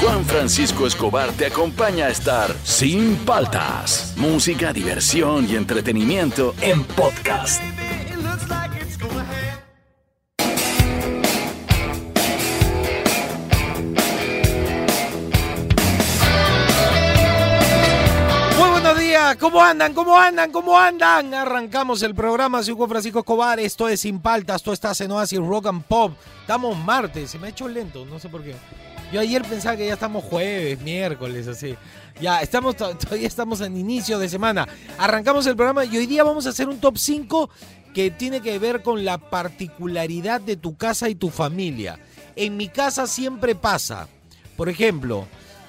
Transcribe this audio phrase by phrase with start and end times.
[0.00, 4.14] Juan Francisco Escobar te acompaña a estar sin paltas.
[4.16, 7.62] Música, diversión y entretenimiento en podcast.
[18.58, 19.92] Muy buenos días, ¿cómo andan?
[19.92, 20.50] ¿Cómo andan?
[20.50, 21.34] ¿Cómo andan?
[21.34, 25.40] Arrancamos el programa, soy Juan Francisco Escobar, esto es Sin Paltas, esto está en Oasis
[25.40, 26.14] Rock and Pop.
[26.40, 28.56] Estamos martes, se me ha hecho lento, no sé por qué.
[29.12, 31.74] Yo ayer pensaba que ya estamos jueves, miércoles, así.
[32.20, 34.68] Ya, estamos, to- todavía estamos en inicio de semana.
[34.98, 37.50] Arrancamos el programa y hoy día vamos a hacer un top 5
[37.92, 41.98] que tiene que ver con la particularidad de tu casa y tu familia.
[42.36, 44.06] En mi casa siempre pasa,
[44.56, 45.26] por ejemplo,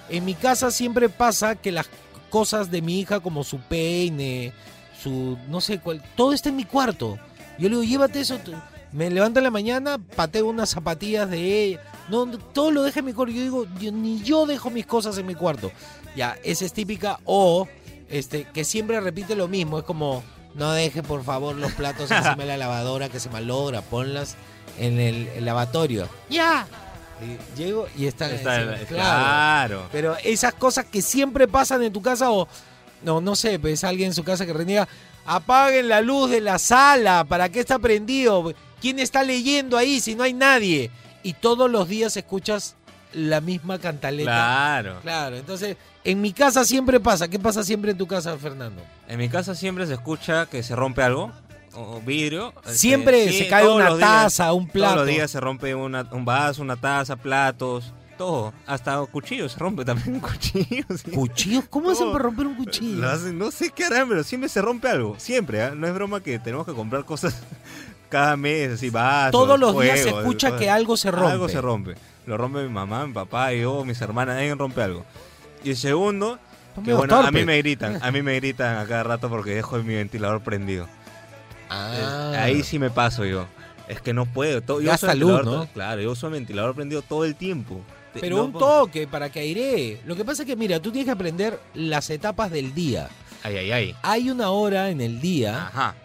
[0.10, 1.90] en mi casa siempre pasa que las
[2.30, 4.54] cosas de mi hija como su peine,
[5.02, 7.18] su no sé cuál, todo está en mi cuarto.
[7.58, 8.38] Yo le digo, llévate eso.
[8.38, 8.54] tú".
[8.92, 11.82] Me levanto en la mañana, pateo unas zapatillas de ella.
[12.12, 13.34] No, no, todo lo deja en mi cuarto.
[13.34, 15.72] Yo digo, yo- ni yo dejo mis cosas en mi cuarto.
[16.16, 17.20] Ya, esa es típica.
[17.26, 17.68] O
[18.10, 19.80] este, que siempre repite lo mismo.
[19.80, 20.24] Es como,
[20.56, 23.82] no deje por favor los platos encima de la lavadora que se malogra.
[23.82, 24.36] Ponlas
[24.78, 26.08] en el, el lavatorio.
[26.30, 26.68] Ya.
[27.22, 29.88] Y llego y está, Está- sí, claro.
[29.92, 32.48] Pero esas cosas que siempre pasan en tu casa o
[33.04, 34.88] no, no sé, pues alguien en su casa que reniega,
[35.26, 38.54] apaguen la luz de la sala, ¿para qué está prendido?
[38.82, 40.90] ¿Quién está leyendo ahí si no hay nadie?
[41.24, 42.76] Y todos los días escuchas
[43.14, 44.32] la misma cantaleta.
[44.32, 45.00] Claro.
[45.02, 47.28] Claro, entonces en mi casa siempre pasa.
[47.28, 48.82] ¿Qué pasa siempre en tu casa, Fernando?
[49.08, 51.32] En mi casa siempre se escucha que se rompe algo,
[51.74, 52.54] o vidrio.
[52.64, 54.00] este, Siempre se cae todos una días.
[54.00, 54.94] taza, un plato.
[54.96, 58.54] Todos los días se rompe una- un vaso, una taza, platos, todo.
[58.66, 61.02] Hasta cuchillos se rompe también cuchillos.
[61.04, 61.12] sí.
[61.12, 61.66] ¿Cuchillos?
[61.70, 63.08] ¿Cómo hacen para romper un cuchillo?
[63.10, 65.16] Hacen- no sé qué harán, pero siempre se rompe algo.
[65.20, 65.74] Siempre, ¿ah?
[65.76, 67.36] No es broma que tenemos que comprar cosas
[68.12, 70.62] cada mes, así vasos, Todos los días se juegos, escucha cosas.
[70.62, 71.32] que algo se rompe.
[71.32, 71.96] Algo se rompe.
[72.28, 75.04] Lo rompe mi mamá, mi papá, yo, mis hermanas, alguien rompe algo.
[75.64, 76.38] Y el segundo,
[76.86, 79.78] que bueno, a mí me gritan, a mí me gritan a cada rato porque dejo
[79.80, 80.88] mi ventilador prendido.
[81.70, 82.32] Ah.
[82.36, 83.46] Eh, Ahí sí me paso yo.
[83.88, 84.62] Es que no puedo.
[84.62, 85.68] todo- yo uso ventilador ¿no?
[85.74, 87.82] Claro, yo uso el ventilador prendido todo el tiempo.
[88.20, 90.00] Pero no un toque para que airee.
[90.06, 93.08] Lo que pasa es que, mira, tú tienes que aprender las etapas del día.
[93.44, 93.96] Ay, ay, ay.
[94.04, 95.96] Hay una hora en el día Ajá.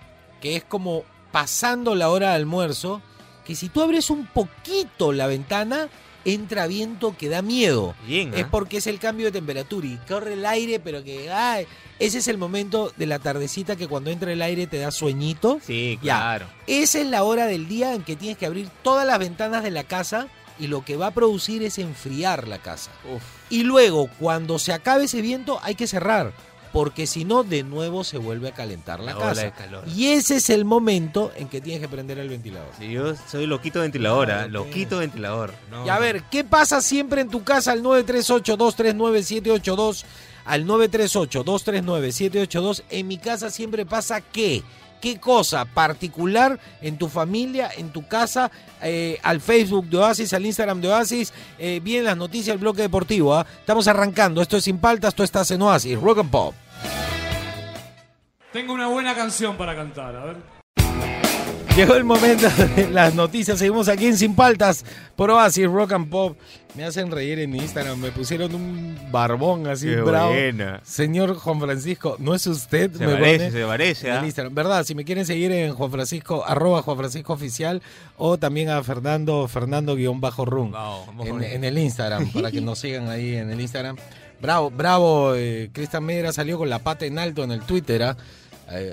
[0.41, 1.05] que es como
[1.37, 3.03] pasando la hora de almuerzo,
[3.45, 5.91] que si tú abres un poquito la ventana,
[6.25, 7.95] entra viento que da miedo.
[8.07, 8.49] Bien, Es ¿ah?
[8.51, 11.31] porque es el cambio de temperatura y corre el aire, pero que...
[11.31, 11.67] Ay,
[11.99, 15.61] ese es el momento de la tardecita que cuando entra el aire te da sueñito.
[15.63, 16.15] Sí, Ya.
[16.17, 16.47] claro.
[16.67, 19.71] Esa es la hora del día en que tienes que abrir todas las ventanas de
[19.73, 22.91] la casa y lo que va a producir es enfriar la casa.
[23.15, 23.23] Uf.
[23.51, 26.33] Y luego, cuando se acabe ese viento, hay que cerrar,
[26.73, 29.45] porque si no, de nuevo se vuelve a calentar la, casa.
[29.45, 29.85] de calor.
[29.95, 32.71] Y ese es el momento en que tienes que prender el ventilador.
[32.79, 34.47] Sí, yo soy loquito ventilador, ¿ah?
[34.47, 35.53] Loquito ventilador.
[35.71, 40.05] No, Y a ver, ¿qué pasa siempre en tu casa al 938-239-782?
[40.45, 42.83] Al 938-239-782.
[42.91, 44.63] En mi casa siempre pasa qué?
[45.07, 48.51] ¿Qué cosa particular en tu familia, en tu casa,
[48.83, 51.33] eh, al Facebook de Oasis, al Instagram de Oasis?
[51.61, 53.33] Eh, bien las noticias del bloque deportivo.
[53.33, 53.47] ¿ah?
[53.61, 54.43] Estamos arrancando.
[54.43, 55.97] Esto es Sin Paltas, esto estás en Oasis.
[56.01, 56.55] Rock and Pop.
[58.53, 60.56] Tengo una buena canción para cantar, a ver.
[61.77, 63.59] Llegó el momento de las noticias.
[63.59, 64.83] Seguimos aquí en Sin Paltas
[65.15, 66.35] por Oasis Rock and Pop.
[66.75, 67.99] Me hacen reír en Instagram.
[68.01, 70.31] Me pusieron un barbón así Qué bravo.
[70.33, 70.81] buena.
[70.85, 72.91] Señor Juan Francisco, ¿no es usted?
[72.93, 74.25] Se Me parece, pone se parece, en ¿ah?
[74.25, 74.55] Instagram.
[74.55, 74.85] ¿Verdad?
[74.85, 77.83] Si me quieren seguir en Juan Francisco, arroba Juan Francisco Oficial
[78.17, 80.71] o también a Fernando, Fernando guion bajo run.
[80.73, 83.97] Vamos, vamos En, en el Instagram, para que nos sigan ahí en el Instagram.
[84.41, 88.17] Bravo, bravo, eh, Cristian Medra salió con la pata en alto en el Twitter, ¿ah?
[88.19, 88.46] Eh,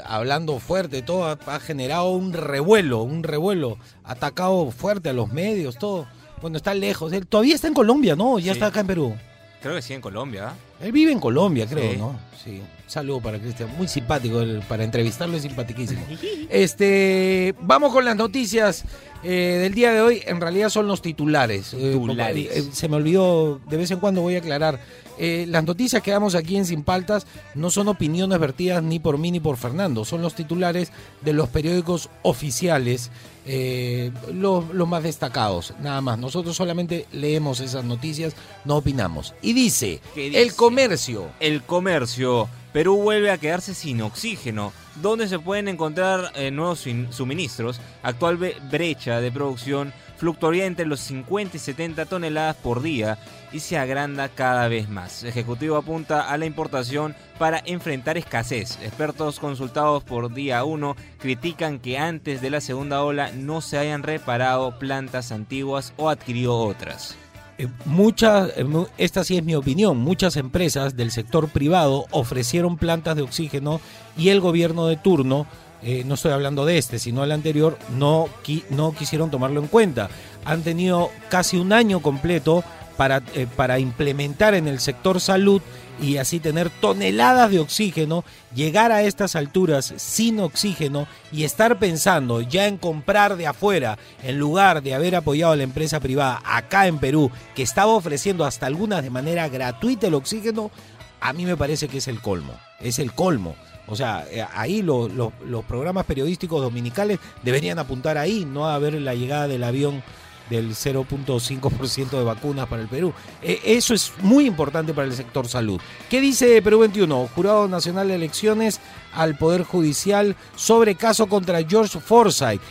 [0.06, 5.32] hablando fuerte, todo ha, ha generado un revuelo, un revuelo, ha atacado fuerte a los
[5.32, 6.08] medios, todo.
[6.42, 8.38] Bueno, está lejos, él todavía está en Colombia, ¿no?
[8.40, 8.58] Ya Sí.
[8.58, 9.16] está acá en Perú.
[9.62, 10.50] Creo que sí, en Colombia.
[10.50, 10.54] ¿ah?
[10.82, 11.98] Él vive en Colombia, creo, Sí.
[11.98, 12.20] ¿no?
[12.44, 12.62] Sí.
[12.86, 13.70] Saludo para Cristian.
[13.78, 14.42] Muy simpático.
[14.42, 16.02] él, para entrevistarlo es simpaticísimo.
[16.50, 18.84] Este, vamos con las noticias.
[19.26, 21.74] eh, del día de hoy en realidad son los titulares.
[21.74, 22.58] Eh, Titulares.
[22.58, 24.82] eh, se me olvidó, de vez en cuando voy a aclarar.
[25.18, 29.18] Eh, las noticias que damos aquí en Sin Paltas no son opiniones vertidas ni por
[29.18, 33.12] mí ni por Fernando, son los titulares de los periódicos oficiales,
[33.46, 36.18] eh, los, los más destacados, nada más.
[36.18, 39.34] Nosotros solamente leemos esas noticias, no opinamos.
[39.42, 41.30] Y dice, el comercio.
[41.40, 42.50] El comercio.
[42.74, 44.74] Perú vuelve a quedarse sin oxígeno.
[45.02, 47.80] ¿Dónde se pueden encontrar eh, nuevos suministros?
[48.02, 53.18] Actual brecha de producción fluctuaría entre los 50 y 70 toneladas por día
[53.52, 55.22] y se agranda cada vez más.
[55.22, 58.80] El Ejecutivo apunta a la importación para enfrentar escasez.
[58.82, 64.02] Expertos consultados por día 1 critican que antes de la segunda ola no se hayan
[64.02, 67.18] reparado plantas antiguas o adquirido otras.
[67.58, 68.66] Eh, Muchas, eh,
[68.98, 73.82] esta sí es mi opinión, muchas empresas del sector privado ofrecieron plantas de oxígeno
[74.18, 75.48] y el gobierno de turno,
[75.84, 78.30] eh, no estoy hablando de este, sino el anterior, no,
[78.70, 80.10] no quisieron tomarlo en cuenta.
[80.46, 82.64] Han tenido casi un año completo
[82.98, 85.62] para, eh, para implementar en el sector salud
[86.02, 88.24] y así tener toneladas de oxígeno,
[88.56, 94.40] llegar a estas alturas sin oxígeno y estar pensando ya en comprar de afuera en
[94.40, 98.66] lugar de haber apoyado a la empresa privada acá en Perú, que estaba ofreciendo hasta
[98.66, 100.72] algunas de manera gratuita el oxígeno,
[101.20, 103.56] a mí me parece que es el colmo, es el colmo.
[103.88, 108.78] O sea, eh, ahí lo- lo- los programas periodísticos dominicales deberían apuntar ahí, no a
[108.80, 110.02] ver la llegada del avión
[110.50, 113.14] del 0.5% de vacunas para el Perú.
[113.42, 115.80] Eh, eso es muy importante para el sector salud.
[116.10, 117.30] ¿Qué dice Perú 21?
[117.34, 118.80] Jurado Nacional de Elecciones
[119.14, 122.62] al Poder Judicial sobre caso contra George Forsyth.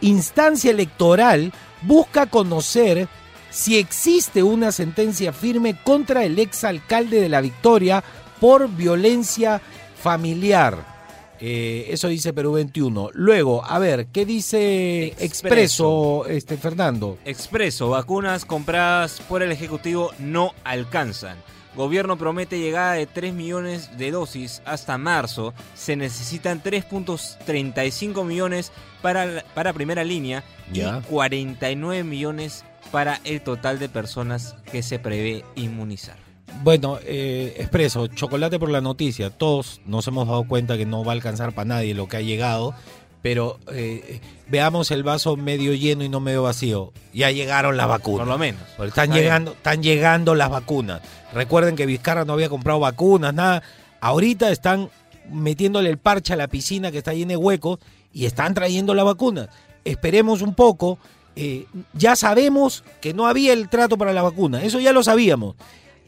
[0.00, 1.52] Instancia electoral
[1.82, 3.08] busca conocer
[3.50, 8.02] si existe una sentencia firme contra el exalcalde de la Victoria
[8.40, 9.60] por violencia
[10.02, 10.92] familiar.
[11.40, 13.10] Eh, eso dice Perú 21.
[13.14, 15.24] Luego, a ver, ¿qué dice Expreso.
[15.24, 17.18] Expreso, este, Fernando?
[17.24, 21.36] Expreso, vacunas compradas por el Ejecutivo no alcanzan.
[21.74, 25.54] Gobierno promete llegada de 3 millones de dosis hasta marzo.
[25.74, 30.98] Se necesitan 3.35 millones para, para primera línea Ya.
[30.98, 36.21] y 49 millones para el total de personas que se prevé inmunizar.
[36.62, 39.30] Bueno, eh, Expreso, chocolate por la noticia.
[39.30, 42.20] Todos nos hemos dado cuenta que no va a alcanzar para nadie lo que ha
[42.20, 42.72] llegado,
[43.20, 46.92] pero eh, veamos el vaso medio lleno y no medio vacío.
[47.12, 48.20] Ya llegaron las vacunas.
[48.20, 48.60] Por lo menos.
[48.76, 49.24] Porque Están Está bien.
[49.24, 51.00] llegando, están llegando las vacunas.
[51.32, 53.62] Recuerden que Vizcarra no había comprado vacunas, nada.
[54.00, 54.88] Ahorita están
[55.30, 57.78] metiéndole el parche a la piscina que está llena de huecos
[58.12, 59.48] y están trayendo la vacuna.
[59.84, 60.98] Esperemos un poco.
[61.34, 61.64] eh,
[61.94, 64.62] ya sabemos que no había el trato para la vacuna.
[64.62, 65.56] Eso ya lo sabíamos.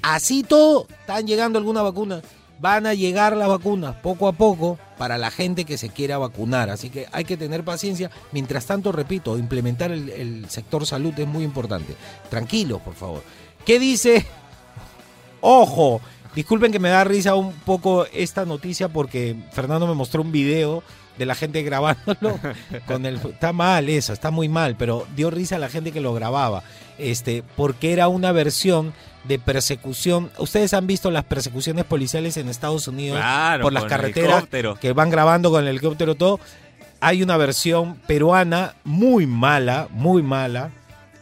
[0.05, 2.23] Así todo, están llegando algunas vacunas.
[2.61, 6.69] Van a llegar las vacunas poco a poco para la gente que se quiera vacunar.
[6.69, 8.11] Así que hay que tener paciencia.
[8.31, 11.97] Mientras tanto, repito, implementar el, el sector salud es muy importante.
[12.29, 13.23] Tranquilos, por favor.
[13.65, 14.27] ¿Qué dice?
[15.41, 16.03] Ojo,
[16.35, 20.83] disculpen que me da risa un poco esta noticia porque Fernando me mostró un video
[21.17, 22.39] de la gente grabándolo
[22.87, 26.03] con el está mal eso, está muy mal, pero dio risa a la gente que
[26.03, 26.63] lo grababa.
[26.99, 28.93] Este, porque era una versión
[29.25, 30.31] de persecución.
[30.39, 34.45] Ustedes han visto las persecuciones policiales en Estados Unidos Claro, por las carreteras
[34.81, 36.41] que van grabando con el helicóptero todo.
[37.01, 40.71] Hay una versión peruana muy mala, muy mala.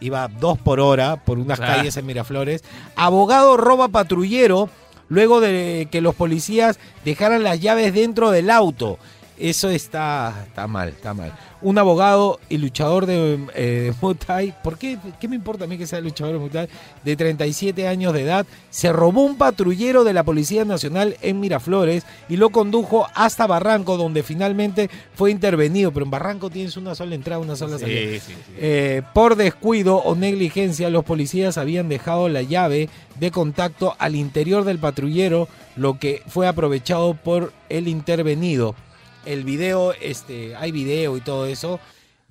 [0.00, 1.66] Iba dos por hora por unas Ah.
[1.66, 2.62] calles en Miraflores.
[2.96, 4.68] Abogado roba patrullero
[5.08, 8.98] luego de que los policías dejaran las llaves dentro del auto.
[9.42, 11.32] Eso está, está mal, está mal.
[11.62, 14.98] Un abogado y luchador de eh, Muay Thai, ¿por qué?
[15.20, 16.68] ¿Qué me importa a mí que sea luchador de Muay Thai?
[17.04, 22.04] De 37 años de edad, se robó un patrullero de la Policía Nacional en Miraflores
[22.28, 25.90] y lo condujo hasta Barranco, donde finalmente fue intervenido.
[25.90, 28.12] Pero en Barranco tienes una sola entrada, una sola salida.
[28.12, 28.52] Sí, sí, sí.
[28.58, 32.88] Eh, por descuido o negligencia, los policías habían dejado la llave
[33.18, 38.76] de contacto al interior del patrullero, lo que fue aprovechado por el intervenido.
[39.24, 41.80] El video, este, hay video y todo eso.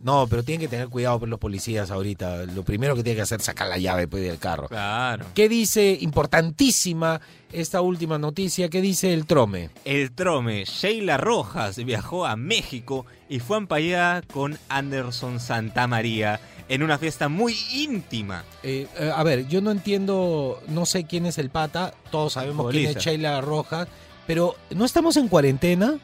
[0.04, 2.46] No, pero tienen que tener cuidado por los policías ahorita.
[2.48, 4.68] Lo primero que tienen que hacer es sacar la llave pues, del carro.
[4.68, 5.28] Claro.
[5.36, 7.22] ¿Qué dice, importantísima
[7.52, 9.70] esta última noticia, qué dice el trome?
[9.86, 16.98] El trome, Sheila Rojas viajó a México y fue empañada con Anderson Santamaría en una
[16.98, 18.44] fiesta muy íntima.
[18.64, 22.72] Eh, eh, a ver, yo no entiendo, no sé quién es el pata, todos sabemos
[22.72, 23.04] quién es.
[23.04, 23.88] Sheila Rojas,
[24.26, 26.00] pero ¿no estamos en cuarentena?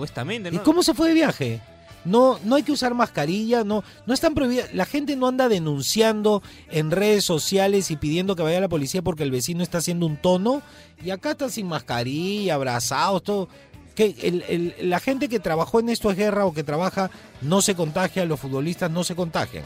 [0.00, 0.62] Supuestamente, ¿Y ¿no?
[0.62, 1.60] cómo se fue de viaje?
[2.06, 4.72] No, no hay que usar mascarilla, no, no están prohibidas.
[4.72, 9.22] La gente no anda denunciando en redes sociales y pidiendo que vaya la policía porque
[9.22, 10.62] el vecino está haciendo un tono.
[11.04, 13.48] Y acá están sin mascarilla, abrazados, todo.
[13.94, 17.10] Que el- el- la gente que trabajó en esto es guerra o que trabaja
[17.42, 19.64] no se contagia, los futbolistas no se contagian.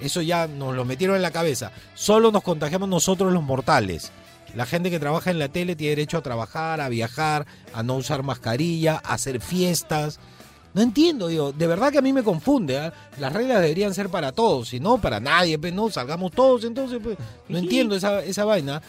[0.00, 1.70] Eso ya nos lo metieron en la cabeza.
[1.94, 4.10] Solo nos contagiamos nosotros los mortales.
[4.54, 7.96] La gente que trabaja en la tele tiene derecho a trabajar, a viajar, a no
[7.96, 10.20] usar mascarilla, a hacer fiestas.
[10.74, 12.78] No entiendo, digo, de verdad que a mí me confunde.
[12.78, 12.92] ¿ah?
[13.18, 17.00] Las reglas deberían ser para todos, si no para nadie, pues no, salgamos todos entonces,
[17.02, 17.16] pues.
[17.48, 18.80] No entiendo esa, esa vaina.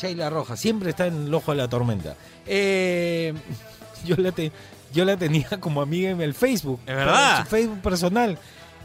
[0.00, 2.16] Sheila Roja, siempre está en el ojo de la tormenta.
[2.46, 3.32] Eh,
[4.04, 4.50] yo, la te-
[4.92, 6.80] yo la tenía como amiga en el Facebook.
[6.86, 7.38] ¿Es verdad?
[7.38, 8.38] En su Facebook personal.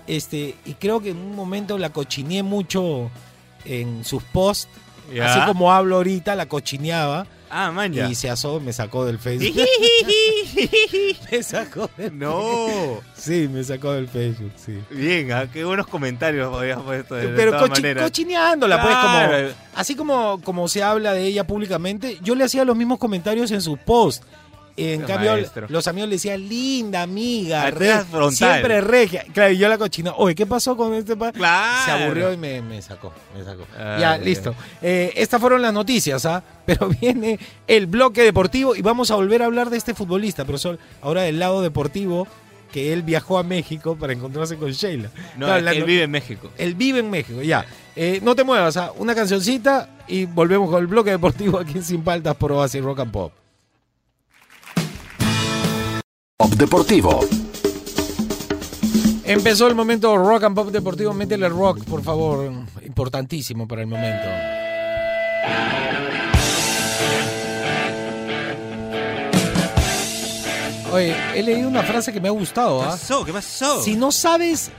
[0.05, 3.09] Este, y creo que en un momento la cochineé mucho
[3.65, 4.67] en sus posts.
[5.13, 5.31] Ya.
[5.33, 7.25] Así como hablo ahorita, la cochineaba.
[7.49, 8.09] Ah, man, ya.
[8.09, 9.55] Y se asó, me sacó del Facebook.
[11.31, 12.99] me sacó del no.
[13.15, 14.79] Sí, me sacó del Facebook, sí.
[14.89, 18.03] Bien, ah, qué buenos comentarios habías puesto de, de Pero todas cochi- maneras.
[18.03, 19.47] cochineándola, pues, Claro.
[19.49, 19.55] como.
[19.75, 23.61] Así como, como se habla de ella públicamente, yo le hacía los mismos comentarios en
[23.61, 24.25] sus posts.
[24.79, 25.65] En Qué cambio, maestro.
[25.69, 29.25] los amigos le decían, linda amiga, re- siempre regia.
[29.33, 31.83] Claro, y yo la cochina, oye, ¿qué pasó con este pa-?" Claro.
[31.85, 33.63] Se aburrió y me, me sacó, me sacó.
[33.75, 34.53] Ah, ya, listo.
[34.81, 36.43] Eh, estas fueron las noticias, ¿ah?
[36.65, 40.57] Pero viene el bloque deportivo y vamos a volver a hablar de este futbolista, pero
[41.01, 42.27] ahora del lado deportivo,
[42.71, 45.09] que él viajó a México para encontrarse con Sheila.
[45.37, 46.51] No, Claro, la él vive en México.
[46.57, 47.65] él vive en México, ya.
[47.95, 48.91] Eh, no te muevas, ¿ah?
[48.97, 52.99] una cancioncita y volvemos con el bloque deportivo aquí en Sin Paltas por Oasis Rock
[52.99, 53.31] and Pop.
[56.49, 57.19] Pop Deportivo.
[59.25, 62.49] Empezó el momento Rock and Pop deportivo, métele rock, por favor,
[62.85, 64.27] importantísimo para el momento.
[70.93, 72.89] Oye, he leído una frase que me ha gustado, ¿Qué ¿ah?
[72.91, 73.25] pasó?
[73.25, 73.81] ¿Qué pasó?
[73.83, 74.71] Si no sabes,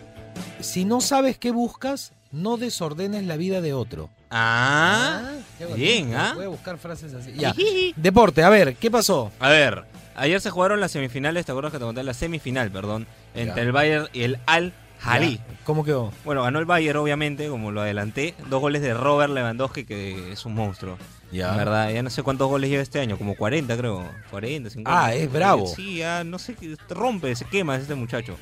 [0.60, 4.08] si no sabes qué buscas, no desordenes la vida de otro.
[4.30, 5.20] Ah,
[5.58, 5.80] qué bonito.
[5.80, 6.32] bien, ¿ah?
[6.34, 7.34] Voy a buscar frases así.
[7.34, 7.54] Ya.
[7.96, 9.30] Deporte, a ver, ¿qué pasó?
[9.38, 9.84] A ver,
[10.18, 12.02] ayer se jugaron las semifinales, ¿te acuerdas que te conté?
[12.02, 13.62] La semifinal, perdón, entre Ya.
[13.62, 15.40] el Bayern y el Al Jalí.
[15.64, 16.12] ¿Cómo quedó?
[16.24, 18.34] Bueno, ganó el Bayern, obviamente, como lo adelanté.
[18.50, 20.98] Dos goles de Robert Lewandowski, que es un monstruo.
[21.30, 21.54] Ya.
[21.54, 24.08] Verdad, ya no sé cuántos goles lleva este año, como 40 creo.
[24.30, 25.04] 40, 50.
[25.04, 25.66] Ah, es bravo.
[25.66, 26.56] Sí, ya no sé,
[26.88, 28.36] rompe, se quema este muchacho.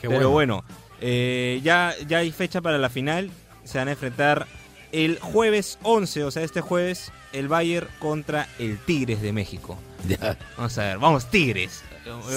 [0.00, 0.64] Qué Pero bueno,
[1.00, 3.30] eh, ya, ya hay fecha para la final.
[3.64, 4.46] Se van a enfrentar
[4.92, 9.76] el jueves 11, o sea, este jueves, el Bayern contra el Tigres de México.
[10.08, 10.36] Ya.
[10.56, 11.82] Vamos a ver, vamos Tigres.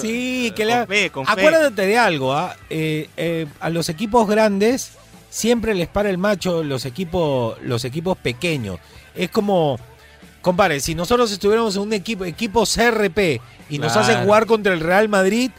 [0.00, 1.12] Sí, que fe, fe.
[1.26, 2.56] Acuérdate de algo, ¿ah?
[2.68, 4.92] Eh, eh, a los equipos grandes
[5.30, 8.78] siempre les para el macho los equipos, los equipos pequeños.
[9.14, 9.78] Es como,
[10.42, 13.40] compadre, si nosotros estuviéramos en un equipo, equipo CRP
[13.70, 15.50] y nos hacen jugar contra el Real Madrid,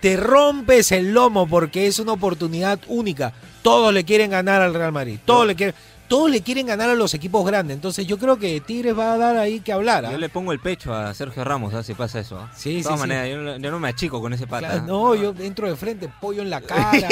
[0.00, 3.34] te rompes el lomo porque es una oportunidad única.
[3.62, 5.74] Todos le quieren ganar al Real Madrid, todos le quieren,
[6.08, 7.74] todos le quieren ganar a los equipos grandes.
[7.76, 10.06] Entonces yo creo que Tigres va a dar ahí que hablar.
[10.06, 10.10] ¿ah?
[10.12, 11.82] Yo le pongo el pecho a Sergio Ramos, ¿ah?
[11.82, 12.38] si pasa eso.
[12.38, 12.50] ¿ah?
[12.56, 13.08] Sí, de todas sí, sí.
[13.08, 14.68] maneras, yo, no- yo no me achico con ese pata.
[14.68, 17.08] Claro, no, yo entro de frente, pollo en la cara,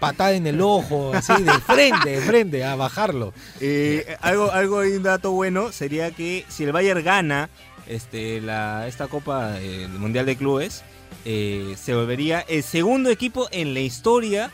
[0.00, 3.32] patada en el ojo, así, de frente, de frente, a bajarlo.
[3.60, 7.50] Eh, algo, algo un dato bueno sería que si el Bayern gana
[7.86, 10.82] este, la, esta Copa eh, del Mundial de Clubes,
[11.24, 14.50] eh, se volvería el segundo equipo en la historia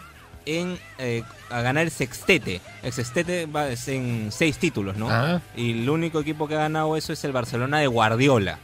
[0.47, 2.61] en eh, a ganar el sextete.
[2.83, 5.11] El sextete va es en seis títulos, ¿no?
[5.11, 5.42] Ajá.
[5.57, 8.59] Y el único equipo que ha ganado eso es el Barcelona de Guardiola.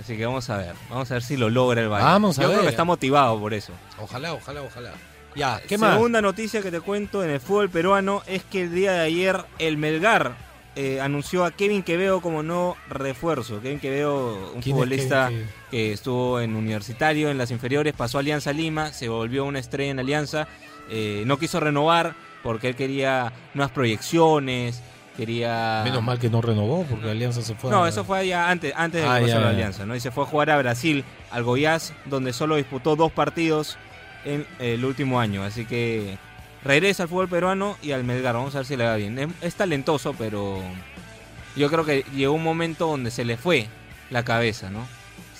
[0.00, 2.12] Así que vamos a ver, vamos a ver si lo logra el Bayern.
[2.12, 3.72] Vamos a Yo creo que está motivado por eso.
[3.98, 4.92] Ojalá, ojalá, ojalá.
[5.34, 5.94] Ya, ¿qué más?
[5.94, 9.44] Segunda noticia que te cuento en el fútbol peruano es que el día de ayer
[9.58, 10.36] el Melgar
[10.74, 13.60] eh, anunció a Kevin Quevedo como no refuerzo.
[13.60, 18.18] Kevin Quevedo, un ¿Quién es futbolista Kevin que estuvo en universitario, en las inferiores, pasó
[18.18, 20.46] a Alianza Lima, se volvió una estrella en Alianza,
[20.88, 24.82] eh, no quiso renovar porque él quería nuevas proyecciones,
[25.16, 25.82] quería...
[25.84, 27.70] Menos mal que no renovó porque Alianza se fue.
[27.70, 29.48] No, a- eso fue ya antes, antes de que Ah, pasara ya, la.
[29.50, 29.94] Alianza, ¿no?
[29.94, 33.76] Y se fue a jugar a Brasil, al Goiás, donde solo disputó dos partidos
[34.24, 35.42] en el último año.
[35.44, 36.16] Así que
[36.64, 38.34] regresa al fútbol peruano y al Melgar.
[38.34, 39.18] Vamos a ver si le va bien.
[39.18, 40.60] Es, es talentoso, pero
[41.56, 43.66] yo creo que llegó un momento donde se le fue
[44.10, 44.86] la cabeza, ¿no?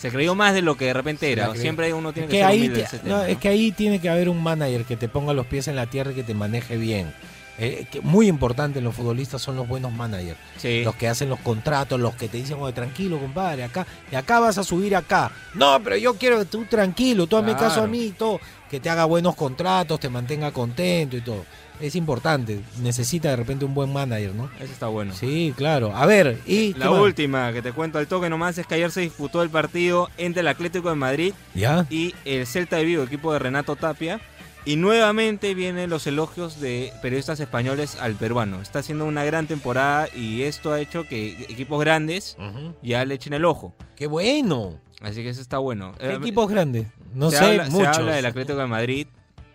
[0.03, 1.55] Se creyó más de lo que de repente era.
[1.55, 3.41] Siempre uno tiene Es que, que, ser ahí, humilde no, tema, es ¿no?
[3.41, 6.11] que ahí tiene que haber un manager que te ponga los pies en la tierra
[6.11, 7.15] y que te maneje bien.
[7.59, 10.39] Eh, que muy importante en los futbolistas son los buenos managers.
[10.57, 10.83] Sí.
[10.83, 14.41] Los que hacen los contratos, los que te dicen, oye, tranquilo, compadre, acá, y acá
[14.41, 15.31] vas a subir acá.
[15.55, 17.69] No, pero yo quiero que tú tranquilo, tú hazme Claro.
[17.69, 18.41] caso a mí y todo.
[18.69, 21.45] Que te haga buenos contratos, te mantenga contento y todo.
[21.83, 22.61] Es importante.
[22.81, 24.49] Necesita de repente un buen manager, ¿no?
[24.61, 25.13] Ese está bueno.
[25.15, 25.95] Sí, claro.
[25.95, 26.75] A ver, y.
[26.75, 30.09] La última que te cuento al toque nomás es que ayer se disputó el partido
[30.17, 31.87] entre el Atlético de Madrid ¿Ya?
[31.91, 34.21] y el Celta de Vigo, equipo de Renato Tapia.
[34.65, 38.63] Y nuevamente vienen los elogios de periodistas españoles al peruano.
[38.63, 42.37] Está haciendo una gran temporada y esto ha hecho que equipos grandes
[42.81, 43.75] ya le echen el ojo.
[43.97, 44.79] ¡Qué bueno!
[45.01, 45.95] Así que eso está bueno.
[45.99, 46.87] ¿Qué Eh, equipos grandes?
[47.13, 49.07] No se sé, habla, se habla del Atlético de Madrid,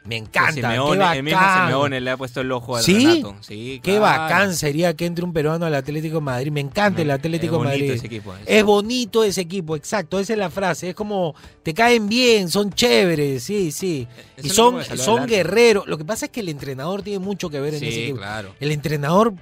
[0.07, 0.53] Me encanta.
[0.53, 1.39] Simeone, qué el mismo.
[1.39, 3.05] Simeone le ha puesto el ojo al ¿Sí?
[3.21, 3.35] Renato.
[3.41, 4.01] Sí, Qué claro.
[4.21, 6.51] bacán sería que entre un peruano al Atlético de Madrid.
[6.51, 7.91] Me encanta el Es Atlético de bonito Madrid.
[7.91, 8.39] ese equipo, es.
[8.45, 10.19] Es bonito ese equipo, exacto.
[10.19, 10.89] Esa es la frase.
[10.89, 14.07] Es como te caen bien, son chéveres, sí, sí.
[14.37, 15.85] Es Y son, son guerreros.
[15.87, 18.17] Lo que pasa es que el entrenador tiene mucho que ver en ese equipo.
[18.19, 18.55] claro.
[18.59, 19.33] El entrenador,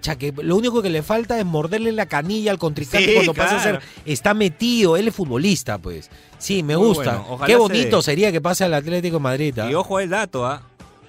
[0.00, 3.34] cha, que lo único que le falta es morderle la canilla al contrincante Sí, cuando
[3.34, 3.78] pasa a ser.
[3.78, 3.86] claro.
[4.04, 6.10] Está metido, él es futbolista, pues.
[6.38, 7.18] Sí, me Muy gusta.
[7.18, 7.44] bueno.
[7.46, 9.58] Qué bonito sería que pase al Atlético de Madrid.
[9.58, 9.70] ¿ah?
[9.70, 10.62] Y ojo al dato, ¿ah?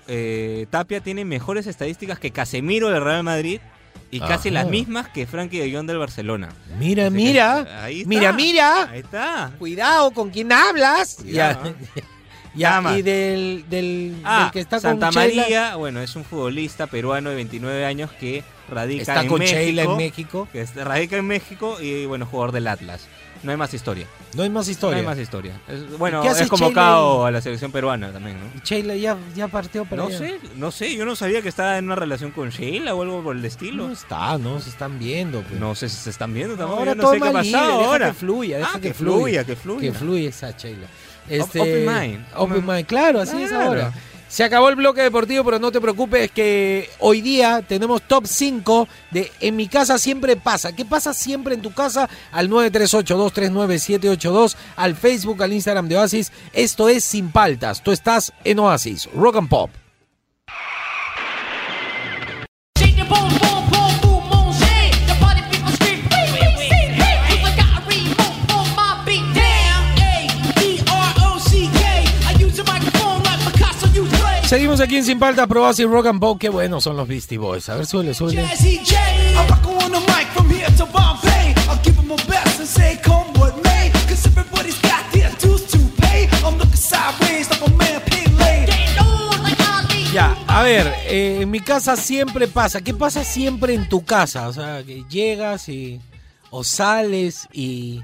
[0.08, 3.60] Eh, Tapia tiene mejores estadísticas que Casemiro del Real Madrid
[4.12, 6.50] y casi las mismas que Frankie de Jong del Barcelona.
[6.80, 7.84] Mira, Así mira.
[7.84, 8.10] ahí está.
[8.10, 8.90] Mira, mira.
[8.90, 9.52] Ahí está.
[9.60, 11.18] Cuidado con quién hablas.
[11.22, 11.76] Cuidado,
[12.56, 12.82] Ya.
[12.98, 17.30] y del, del, Ah, del que está Santa con María, bueno, es un futbolista peruano
[17.30, 19.60] de 29 años que radica está en con México.
[19.60, 20.48] Sheila en México.
[20.52, 23.08] Que es- radica en México y, bueno, jugador del Atlas.
[23.42, 24.06] No hay más historia.
[24.36, 24.98] No hay más No historia.
[25.00, 25.54] hay más historia.
[25.70, 28.62] Es- bueno, ¿Qué hace es convocado Sheila a la selección peruana también, ¿no?
[28.66, 30.18] Sheila ya, ya partió para No allá.
[30.18, 33.24] sé, no sé, yo no sabía que estaba en una relación con Sheila o algo
[33.24, 33.88] por el estilo.
[33.88, 35.42] No está, no, se están viendo.
[35.44, 35.58] pues.
[35.58, 36.80] No sé si se están viendo tampoco.
[36.80, 38.08] ahora yo no sé qué ha libre, pasado deja ahora.
[38.08, 39.92] que fluya, deja Ah, que, que fluya, que fluya.
[39.92, 40.88] Que fluya esa Sheila.
[41.30, 42.26] Este, open mind.
[42.36, 43.66] Open mind, claro, así es Claro.
[43.68, 43.94] ahora.
[44.30, 48.88] Se acabó el bloque deportivo, pero no te preocupes que hoy día tenemos top 5
[49.10, 50.76] de En mi casa siempre pasa.
[50.76, 52.08] ¿Qué pasa siempre en tu casa?
[52.32, 56.32] Al 938-239-782, al Facebook, al Instagram de Oasis.
[56.54, 57.82] Esto es Sin Paltas.
[57.82, 59.10] Tú estás en Oasis.
[59.14, 59.72] Rock and Pop.
[74.50, 76.40] Seguimos aquí en Sin Paltas, Pro Oasis Rock and Pop.
[76.40, 77.70] Qué buenos son los Beastie Boys.
[77.70, 78.42] A ver, suele, suele.
[78.42, 78.48] 'em.
[90.12, 92.82] Ya, a ver, eh, en mi casa siempre pasa.
[92.82, 94.48] ¿Qué pasa siempre en tu casa?
[94.48, 96.02] O sea, que llegas y.
[96.50, 98.02] o sales y.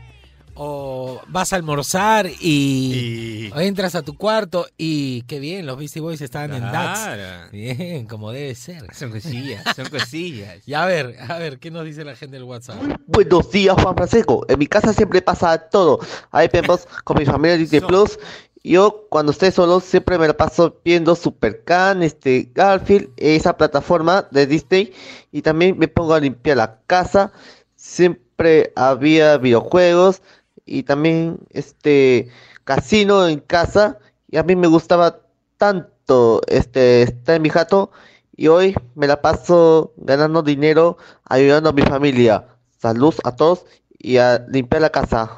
[0.55, 3.51] o vas a almorzar y.
[3.53, 5.21] o entras a tu cuarto y.
[5.23, 6.99] qué bien, los Beastie Boys estaban en DAX.
[6.99, 7.49] Claro.
[7.51, 8.93] Bien, como debe ser.
[8.93, 10.55] Son cosillas, son cosillas.
[10.65, 12.77] Y a ver, a ver, ¿qué nos dice la gente del WhatsApp?
[13.05, 14.45] Buenos días, Juan Francisco.
[14.47, 15.99] En mi casa siempre pasa todo.
[16.31, 18.17] Ahí vemos con mi familia Disney Plus.
[18.63, 24.47] Yo, cuando estoy solo, siempre me la paso viendo Supercan, este, Garfield, esa plataforma de
[24.47, 24.91] Disney.
[25.31, 27.31] Y también me pongo a limpiar la casa.
[27.75, 30.23] Siempre había videojuegos.
[30.65, 32.29] Y también, este,
[32.63, 33.99] casino en casa.
[34.29, 35.21] Y a mí me gustaba
[35.57, 37.91] tanto, este, estar en mi jato.
[38.35, 42.47] Y hoy me la paso ganando dinero, ayudando a mi familia.
[42.79, 43.65] Salud a todos
[43.97, 45.31] y a limpiar la casa.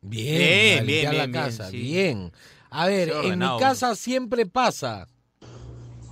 [0.00, 1.92] Bien, Bien, a bien, limpiar la bien, bien, casa, sí.
[1.92, 2.32] bien.
[2.70, 5.08] A ver, en mi casa siempre pasa.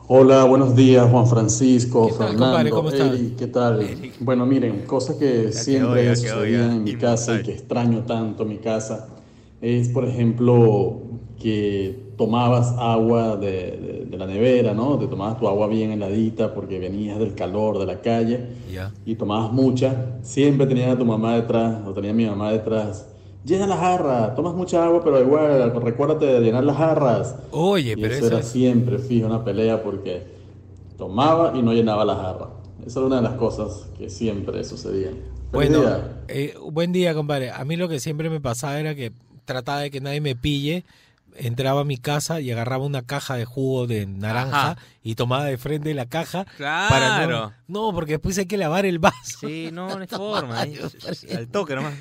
[0.07, 2.71] Hola, buenos días, Juan Francisco, ¿Qué tal, Fernando, compadre?
[2.71, 3.15] ¿Cómo estás?
[3.15, 3.81] Eric, ¿qué tal?
[4.21, 6.75] Bueno, miren, cosas que siempre ya sucedían quedó, ya.
[6.75, 9.09] en mi casa y que extraño tanto mi casa
[9.63, 11.01] es, por ejemplo,
[11.41, 14.99] que tomabas agua de, de- de la nevera, ¿no?
[14.99, 18.93] Te tomabas tu agua bien heladita porque venías del calor de la calle Ya.
[19.07, 20.19] y tomabas mucha.
[20.23, 23.09] Siempre tenía a tu mamá detrás, o tenía a mi mamá detrás.
[23.45, 27.37] Llena la jarra, tomas mucha agua, pero igual, recuérdate de llenar las jarras.
[27.51, 30.23] Oye, Y pero eso eso era es- siempre fijo, una pelea porque
[30.97, 32.49] tomaba y no llenaba la jarra.
[32.87, 35.15] Esa era una de las cosas que siempre sucedían.
[35.15, 36.23] Feliz Bueno, día.
[36.29, 37.51] eh, buen día, compadre.
[37.51, 39.13] A mí lo que siempre me pasaba era que
[39.45, 40.85] trataba de que nadie me pille.
[41.37, 44.77] Entraba a mi casa y agarraba una caja de jugo de naranja Ajá.
[45.03, 46.45] y tomaba de frente la caja.
[46.57, 46.89] Claro.
[46.89, 49.41] Para no, no, porque después hay que lavar el vaso.
[49.41, 50.61] Sí, no, no hay forma.
[50.61, 51.95] Al toque nomás.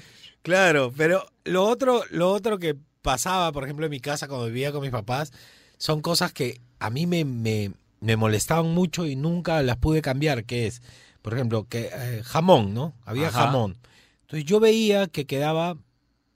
[0.44, 4.72] Claro, pero lo otro, lo otro que pasaba, por ejemplo, en mi casa cuando vivía
[4.72, 5.32] con mis papás,
[5.78, 10.44] son cosas que a mí me, me, me molestaban mucho y nunca las pude cambiar,
[10.46, 10.82] que es,
[11.22, 12.94] por ejemplo, que eh, jamón, ¿no?
[13.06, 13.46] Había Ajá.
[13.46, 13.78] jamón.
[14.22, 15.78] Entonces yo veía que quedaba,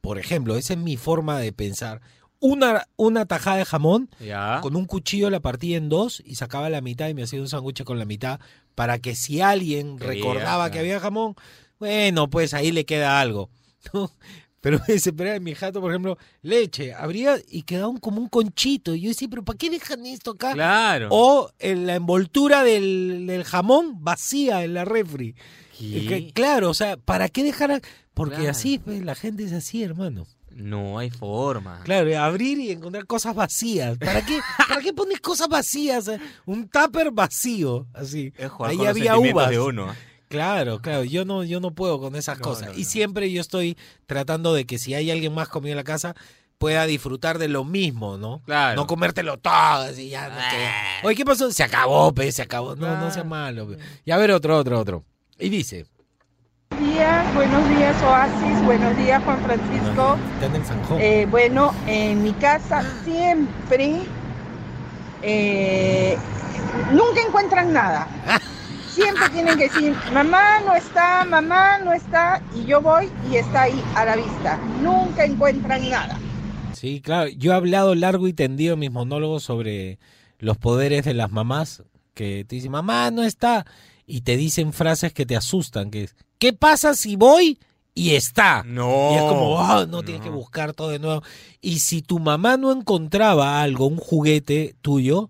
[0.02, 2.02] por ejemplo, esa es mi forma de pensar,
[2.40, 4.60] una, una tajada de jamón, Ya.
[4.62, 7.50] con un cuchillo la partía en dos y sacaba la mitad y me hacía un
[7.50, 8.40] sándwich con la mitad
[8.76, 11.36] para que si alguien Quería, recordaba que había jamón,
[11.80, 13.50] bueno, pues ahí le queda algo.
[13.94, 14.12] ¿no?
[14.60, 14.80] Pero
[15.16, 18.96] pero en mi jato, por ejemplo, leche, abría y quedaba un- como un conchito.
[18.96, 20.54] Y yo decía, pero ¿para qué dejan esto acá?
[20.54, 21.10] Claro.
[21.12, 25.36] O en la envoltura del, del jamón vacía en la refri.
[26.34, 27.82] Claro, o sea, ¿para qué dejar?
[28.14, 28.50] Porque Claro.
[28.52, 30.26] así, pues, la gente es así, hermano.
[30.50, 31.82] No hay forma.
[31.84, 33.96] Claro, abrir y encontrar cosas vacías.
[34.00, 36.08] ¿Para qué, ¿para qué pones cosas vacías?
[36.08, 36.20] eh?
[36.48, 38.34] Un tupper vacío, así.
[38.36, 39.52] Es Ahí había uvas.
[39.52, 39.94] de uno.
[40.30, 42.68] Claro, claro, yo no, yo no puedo con esas No, cosas.
[42.70, 45.84] no, y siempre yo estoy tratando de que si hay alguien más conmigo en la
[45.84, 46.16] casa,
[46.58, 48.42] pueda disfrutar de lo mismo, ¿no?
[48.46, 48.76] Claro.
[48.76, 50.28] No comértelo todo, así ya.
[50.28, 50.74] No queda.
[51.04, 51.52] Oye, ¿qué pasó?
[51.52, 52.76] Se acabó, pe, se acabó.
[52.76, 53.68] No, no sea malo.
[53.70, 53.78] pe.
[54.06, 55.04] Y a ver, otro, otro, otro.
[55.40, 55.86] Y dice.
[56.72, 60.18] Buenos días, buenos días Oasis, buenos días Juan Francisco.
[60.42, 60.98] En Sanjón.
[61.00, 64.02] Eh, bueno, en mi casa siempre,
[65.22, 66.18] eh,
[66.92, 68.08] nunca encuentran nada.
[68.98, 73.62] Siempre tienen que decir, mamá no está, mamá no está, y yo voy y está
[73.64, 74.58] ahí a la vista.
[74.82, 76.20] Nunca encuentran nada.
[76.74, 77.30] Sí, claro.
[77.30, 80.00] Yo he hablado largo y tendido en mis monólogos sobre
[80.40, 81.84] los poderes de las mamás
[82.16, 83.68] que te dicen, mamá no está,
[84.08, 87.60] y te dicen frases que te asustan, que es, ¿qué pasa si voy
[87.94, 88.64] y está?
[88.66, 89.12] No.
[89.12, 91.22] Y es como, "Ah, no tienes que buscar todo de nuevo.
[91.62, 95.30] Y si tu mamá no encontraba algo, un juguete tuyo,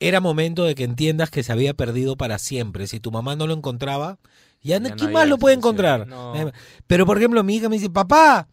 [0.00, 2.86] era momento de que entiendas que se había perdido para siempre.
[2.86, 4.18] Si tu mamá no lo encontraba,
[4.62, 6.06] ya, no- Ya no ¿quién más lo puede encontrar?
[6.06, 6.34] No.
[6.36, 6.52] Eh,
[6.86, 8.48] Pero, por ejemplo, mi hija me dice, papá,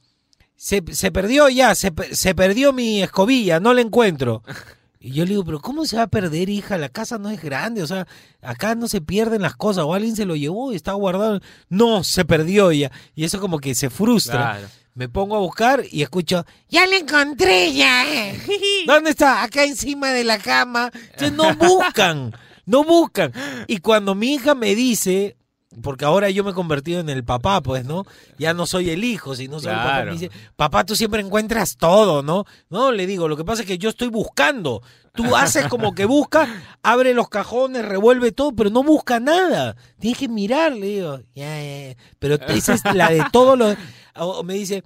[0.56, 4.42] se, se perdió ya, se, se perdió mi escobilla, no la encuentro.
[5.00, 6.80] Y yo le digo, pero ¿cómo se va a perder, hija?
[6.80, 8.08] La casa no es grande, o sea,
[8.42, 11.42] acá no se pierden las cosas, o alguien se lo llevó y está guardado.
[11.70, 12.92] No, se perdió ya.
[13.14, 14.34] Y eso como que se frustra.
[14.54, 14.68] Claro.
[14.96, 18.06] Me pongo a buscar y escucho, ya la encontré ya.
[18.88, 19.44] ¿Dónde está?
[19.44, 20.90] Acá encima de la cama.
[20.94, 22.34] Entonces no buscan,
[22.66, 23.34] no buscan.
[23.68, 25.36] Y cuando mi hija me dice,
[25.82, 28.06] porque ahora yo me he convertido en el papá, pues, ¿no?
[28.38, 30.06] Ya no soy el hijo, sino soy el papá.
[30.06, 32.46] Me dice, papá, tú siempre encuentras todo, ¿no?
[32.70, 34.82] No, le digo, lo que pasa es que yo estoy buscando.
[35.14, 36.48] Tú haces como que busca,
[36.84, 39.76] abre los cajones, revuelve todo, pero no busca nada.
[40.00, 41.20] Tienes que mirar, le digo.
[41.34, 41.98] Ya, ya, ya.
[42.20, 43.76] Pero esa es la de todos los...
[44.18, 44.84] O me dice,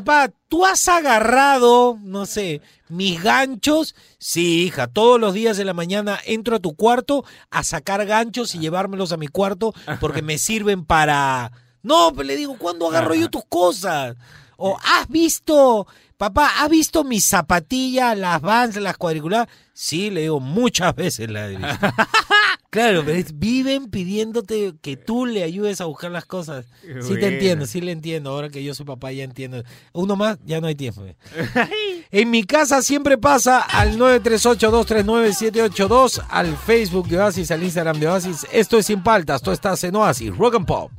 [0.00, 3.94] papá, ¿tú has agarrado, no sé, mis ganchos?
[4.16, 8.54] Sí, hija, todos los días de la mañana entro a tu cuarto a sacar ganchos
[8.54, 11.52] y llevármelos a mi cuarto porque me sirven para...
[11.82, 14.16] No, pero le digo, ¿cuándo agarro yo tus cosas?
[14.56, 19.48] O, ¿has visto, papá, has visto mis zapatillas, las Vans, las cuadriculadas?
[19.74, 21.66] Sí, le digo, muchas veces la he visto.
[22.72, 26.64] Claro, pero es- viven pidiéndote que tú le ayudes a buscar las cosas.
[26.80, 27.26] Sí te Bueno.
[27.26, 28.30] entiendo, sí le entiendo.
[28.30, 29.62] Ahora que yo soy papá ya entiendo.
[29.92, 31.04] Uno más, ya no hay tiempo.
[32.10, 38.46] en mi casa siempre pasa al 938-239-782, al Facebook de Oasis, al Instagram de Oasis.
[38.50, 40.90] Esto es Sin Paltas, tú estás en Oasis, Rock and Pop.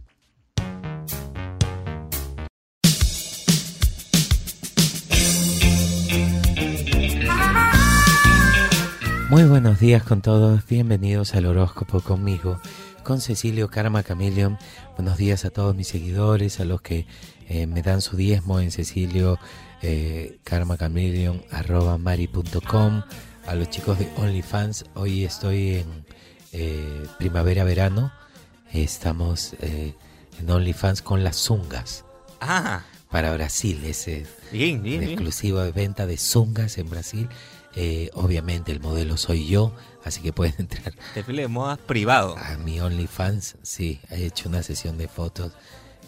[9.34, 12.62] Muy buenos días con todos, bienvenidos al horóscopo conmigo,
[13.04, 14.60] con Cecilio Karma Chameleon.
[14.96, 17.08] Buenos días a todos mis seguidores, a los que
[17.50, 19.39] eh, me dan su diezmo en Cecilio
[19.82, 20.38] eh,
[22.00, 23.02] mari.com,
[23.48, 24.86] a los chicos de OnlyFans.
[24.93, 26.06] Hoy estoy en
[26.52, 28.12] eh, primavera-verano,
[28.72, 29.96] estamos eh,
[30.39, 32.06] en OnlyFans con las zungas
[32.39, 35.74] Ah, para Brasil, ese bien, bien, un bien.
[35.74, 37.30] venta de zungas en Brasil.
[37.76, 42.38] Eh, obviamente el modelo soy yo, así que pueden entrar Desfile de moda privado.
[42.38, 43.56] a mi OnlyFans.
[43.64, 45.54] Sí, he hecho una sesión de fotos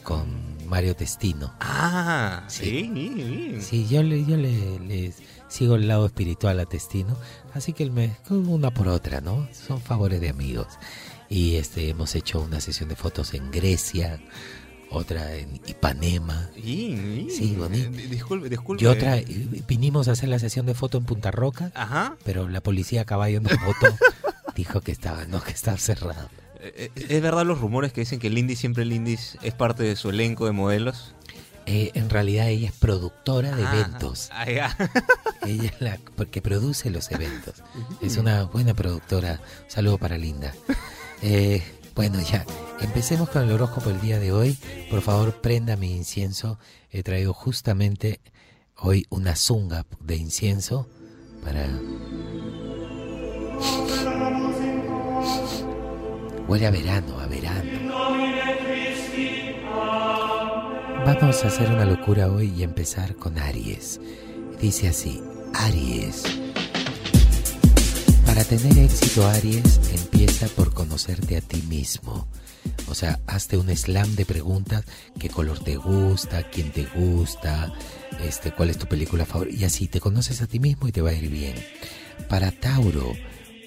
[0.03, 0.27] con
[0.67, 1.53] Mario Testino.
[1.59, 2.91] Ah, Sí.
[2.93, 3.57] sí.
[3.61, 5.13] Sí, yo le, yo le, le
[5.47, 7.17] sigo el lado espiritual a Testino,
[7.55, 9.47] así que él me una por otra, ¿no?
[9.67, 10.67] Son favores de amigos.
[11.27, 14.19] Y este hemos hecho una sesión de fotos en Grecia,
[14.95, 16.49] otra en Ipanema.
[16.55, 17.89] Sí, bonito.
[17.89, 18.83] Eh, Disculpe, disculpe.
[18.83, 21.71] Y otra, y vinimos a hacer la sesión de foto en Punta Roca.
[21.75, 22.15] Ajá.
[22.23, 23.95] Pero la policía a caballo no votó.
[24.55, 26.29] Dijo que estaba, no, que estaba cerrado.
[26.61, 29.95] Eh, eh, ¿Es verdad los rumores que dicen que Lindy siempre Lindy es parte de
[29.95, 31.13] su elenco de modelos?
[31.67, 34.29] Eh, en realidad ella es productora de Ah, eventos.
[34.31, 34.77] ah, ya.
[35.47, 37.55] Ella es la porque produce los eventos.
[38.01, 39.41] Es una buena productora.
[39.65, 40.53] Un saludo para Linda.
[41.21, 41.63] Eh,
[41.95, 42.45] bueno, ya.
[42.81, 44.57] Empecemos con el horóscopo el día de hoy.
[44.89, 46.59] Por favor, prenda mi incienso.
[46.91, 48.19] He traído justamente
[48.77, 50.87] hoy una zunga de incienso
[51.43, 51.67] para...
[56.47, 57.71] Huele a verano, a verano.
[61.05, 63.99] Vamos a hacer una locura hoy y empezar con Aries.
[64.59, 66.44] Dice así, Aries.
[68.35, 72.27] Para tener éxito, Aries, empieza por conocerte a ti mismo.
[72.89, 74.83] O sea, hazte un slam de preguntas,
[75.17, 77.71] qué color te gusta, quién te gusta,
[78.21, 81.01] este, cuál es tu película favorita, y así te conoces a ti mismo y te
[81.01, 81.55] va a ir bien.
[82.27, 83.13] Para Tauro,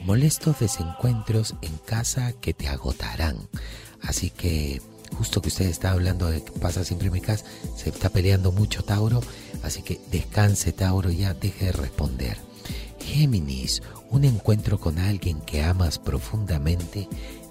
[0.02, 3.48] molestos desencuentros en casa que te agotarán.
[4.02, 4.82] Así que,
[5.16, 8.52] justo que usted está hablando de que pasa siempre en mi casa, se está peleando
[8.52, 9.22] mucho Tauro,
[9.62, 12.47] así que descanse Tauro, ya deje de responder.
[13.08, 17.08] Géminis, un encuentro con alguien que amas profundamente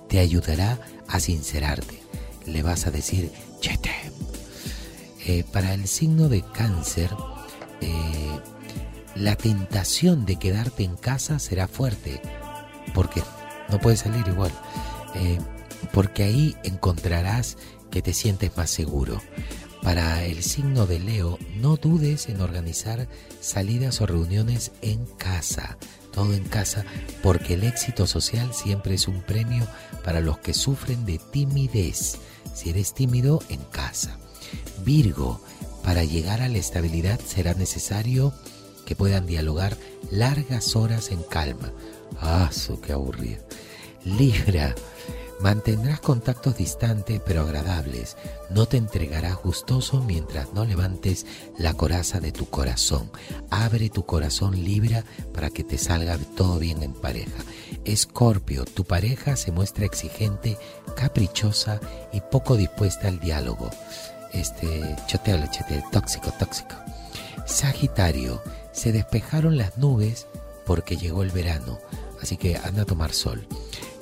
[0.08, 2.00] te ayudará a sincerarte.
[2.46, 4.16] Le vas a decir, "Je t'aime".
[5.26, 7.10] Eh, para el signo de cáncer,
[7.82, 8.40] eh,
[9.16, 12.22] la tentación de quedarte en casa será fuerte,
[12.94, 13.22] porque
[13.70, 14.52] no puedes salir igual,
[15.16, 15.40] Eh,
[15.94, 17.58] porque ahí encontrarás
[17.90, 19.20] que te sientes más seguro.
[19.82, 23.08] Para el signo de Leo, no dudes en organizar
[23.48, 25.78] salidas o reuniones en casa,
[26.12, 26.86] todo en casa,
[27.24, 29.66] porque el éxito social siempre es un premio
[30.04, 32.18] para los que sufren de timidez.
[32.54, 34.18] Si eres tímido, en casa.
[34.84, 35.42] Virgo,
[35.84, 38.34] para llegar a la estabilidad será necesario
[38.86, 39.78] que puedan dialogar
[40.12, 41.72] largas horas en calma.
[42.20, 42.50] Ah,
[42.86, 43.44] qué aburrido.
[44.04, 44.76] Libra,
[45.40, 48.18] mantendrás contactos distantes pero agradables.
[48.50, 51.26] No te entregarás gustoso mientras no levantes
[51.58, 53.12] la coraza de tu corazón.
[53.50, 57.44] Abre tu corazón Libra para que te salga todo bien en pareja.
[57.86, 60.58] Escorpio, tu pareja se muestra exigente,
[60.96, 61.80] caprichosa
[62.12, 63.70] y poco dispuesta al diálogo.
[64.34, 66.76] Este, choteo, choteo, tóxico, tóxico.
[67.46, 68.42] Sagitario,
[68.74, 70.28] se despejaron las nubes
[70.66, 71.80] porque llegó el verano,
[72.22, 73.48] así que anda a tomar sol.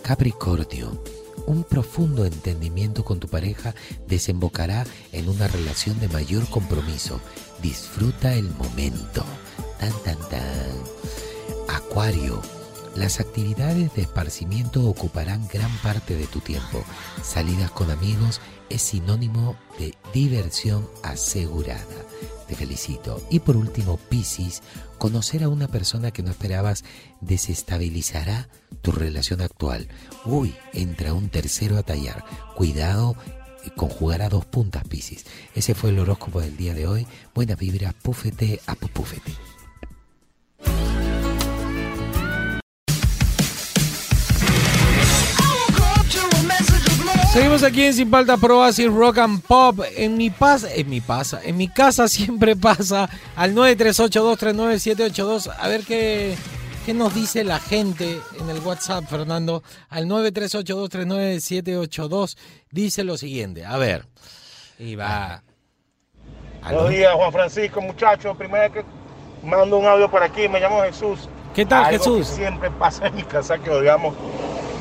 [0.01, 1.01] Capricornio,
[1.47, 3.73] un profundo entendimiento con tu pareja
[4.07, 7.19] desembocará en una relación de mayor compromiso.
[7.61, 9.23] Disfruta el momento.
[9.79, 10.45] Tan, tan, tan.
[11.67, 12.41] Acuario,
[12.95, 16.83] las actividades de esparcimiento ocuparán gran parte de tu tiempo.
[17.23, 21.83] Salidas con amigos es sinónimo de diversión asegurada.
[22.47, 23.21] Te felicito.
[23.29, 24.61] Y por último, Piscis,
[24.97, 26.83] conocer a una persona que no esperabas
[27.21, 28.49] desestabilizará
[28.81, 29.87] tu relación actual.
[30.25, 32.23] Uy, entra un tercero a tallar.
[32.55, 33.15] Cuidado
[33.63, 35.25] eh, con jugar a dos puntas, Piscis.
[35.53, 37.07] Ese fue el horóscopo del día de hoy.
[37.33, 38.75] Buena vibra, púfete a.
[47.35, 49.81] Seguimos aquí en Sin Falta Pro Así Rock and Pop.
[49.97, 55.53] En mi pasa, en mi pasa, en mi casa siempre pasa al 938239782.
[55.59, 56.37] A ver qué,
[56.85, 59.63] qué nos dice la gente en el WhatsApp, Fernando.
[59.89, 62.37] Al 938239782
[62.71, 63.65] dice lo siguiente.
[63.65, 64.05] A ver.
[64.79, 65.43] Y va.
[66.63, 68.37] Buenos días, Juan Francisco, muchachos.
[68.37, 68.85] Primera vez que
[69.45, 71.27] mando un audio por aquí, me llamo Jesús.
[71.53, 72.29] ¿Qué tal, Algo Jesús?
[72.29, 74.15] Que siempre pasa en mi casa que odiamos.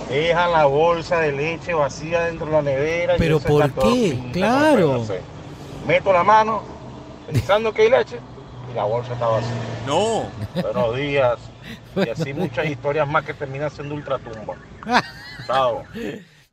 [0.09, 3.17] Dejan la bolsa de leche vacía dentro de la nevera.
[3.17, 3.81] y ¿Pero por qué?
[4.13, 4.93] pinta, Claro.
[4.99, 5.21] no sé.
[5.87, 6.63] Meto la mano
[7.31, 8.19] pensando que hay leche
[8.71, 9.51] y la bolsa está vacía.
[9.87, 10.25] No.
[10.61, 11.39] Buenos días.
[11.97, 14.55] Y así muchas historias más que terminan siendo ultratumba.
[15.47, 15.83] Chao.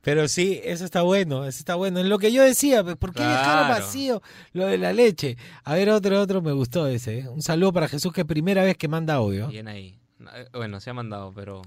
[0.01, 1.99] Pero sí, eso está bueno, eso está bueno.
[1.99, 3.73] Es lo que yo decía, pues, ¿por qué dejaron Claro.
[3.83, 4.21] vacío
[4.53, 5.35] lo de la leche?
[5.65, 7.19] A ver, otro, otro me gustó ese.
[7.19, 7.27] ¿eh?
[7.27, 9.47] Un saludo para Jesús, que primera vez que manda audio.
[9.47, 9.99] Bien ahí.
[10.33, 11.61] Eh, Bueno, se ha mandado, pero.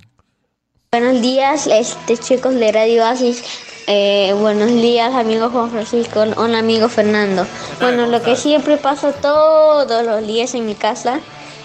[0.94, 3.42] Buenos días, este chicos de Radio Asis.
[3.88, 6.24] Eh, buenos días, amigo Juan Francisco.
[6.36, 7.44] Hola, amigo Fernando.
[7.80, 11.18] Bueno, lo que siempre pasa todos los días en mi casa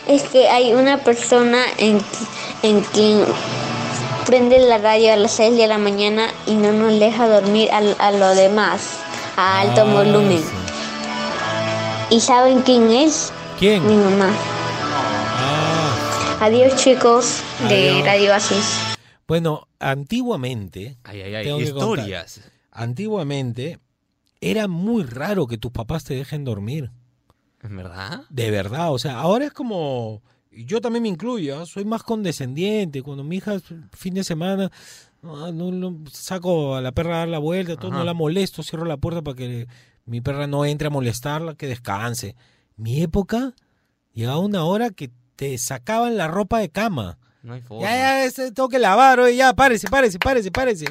[0.08, 2.02] es que hay una persona en,
[2.64, 3.24] en quien
[4.26, 7.96] prende la radio a las 6 de la mañana y no nos deja dormir al-
[8.00, 8.82] a, lo demás,
[9.38, 10.44] a alto Ah, volumen.
[12.10, 13.32] ¿Y saben quién es?
[13.60, 13.86] ¿Quién?
[13.88, 14.32] Mi mamá.
[16.42, 18.06] Adiós, chicos de Adiós.
[18.08, 18.89] Radio Asis.
[19.30, 20.98] Bueno, antiguamente.
[21.04, 21.46] Ay, ay, ay.
[21.46, 22.42] tengo que contar, Historias.
[22.72, 23.80] antiguamente
[24.42, 26.92] era muy raro que tus papás te dejen dormir.
[27.62, 28.24] ¿En verdad?
[28.30, 30.22] De verdad, o sea, ahora es como.
[30.52, 31.66] Yo también me incluyo, ¿ah?
[31.68, 33.04] soy más condescendiente.
[33.04, 33.60] Cuando mi hija,
[33.94, 34.72] fin de semana,
[35.22, 38.64] no, no- no- saco a la perra a dar la vuelta, todo, no la molesto,
[38.64, 39.68] cierro la puerta para que
[40.06, 42.36] mi perra no entre a molestarla, que descanse.
[42.78, 43.54] Mi época,
[44.14, 47.19] llegaba una hora que te sacaban la ropa de cama.
[47.42, 47.84] No hay forma.
[47.90, 50.86] Ya, ya, este, tengo que lavar, oye, ya, párese, párese, párese, párese.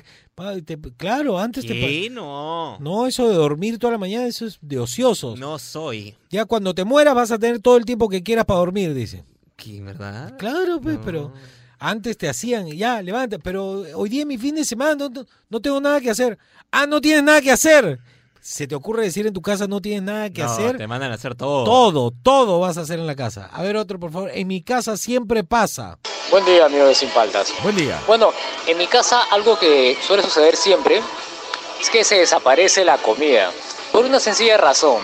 [0.64, 1.74] Te- claro, antes te...
[1.74, 2.06] ¿Qué?
[2.08, 2.78] pa- No.
[2.80, 5.38] No, eso de dormir toda la mañana, eso es de ociosos.
[5.38, 6.14] No soy.
[6.30, 9.24] Ya cuando te mueras vas a tener todo el tiempo que quieras para dormir, dice.
[9.56, 10.37] ¿Qué, verdad?
[10.38, 11.32] Claro, pues, pero
[11.78, 15.26] antes te hacían, ya, levanta, pero hoy día es mi fin de semana, no, no-
[15.50, 16.38] no tengo nada que hacer.
[16.70, 17.98] Ah, no tienes nada que hacer.
[18.48, 20.78] ¿Se te ocurre decir en tu casa no tienes nada que No, hacer?
[20.78, 21.64] Te mandan a hacer todo.
[21.64, 23.50] Todo, todo vas a hacer en la casa.
[23.52, 24.30] A ver, otro, por favor.
[24.32, 25.98] En mi casa siempre pasa.
[26.30, 27.52] Buen día, amigo de Sin Faltas.
[27.62, 28.02] Buen día.
[28.06, 28.30] Bueno,
[28.66, 31.02] en mi casa algo que suele suceder siempre
[31.78, 33.50] es que se desaparece la comida.
[33.92, 35.02] Por una sencilla razón.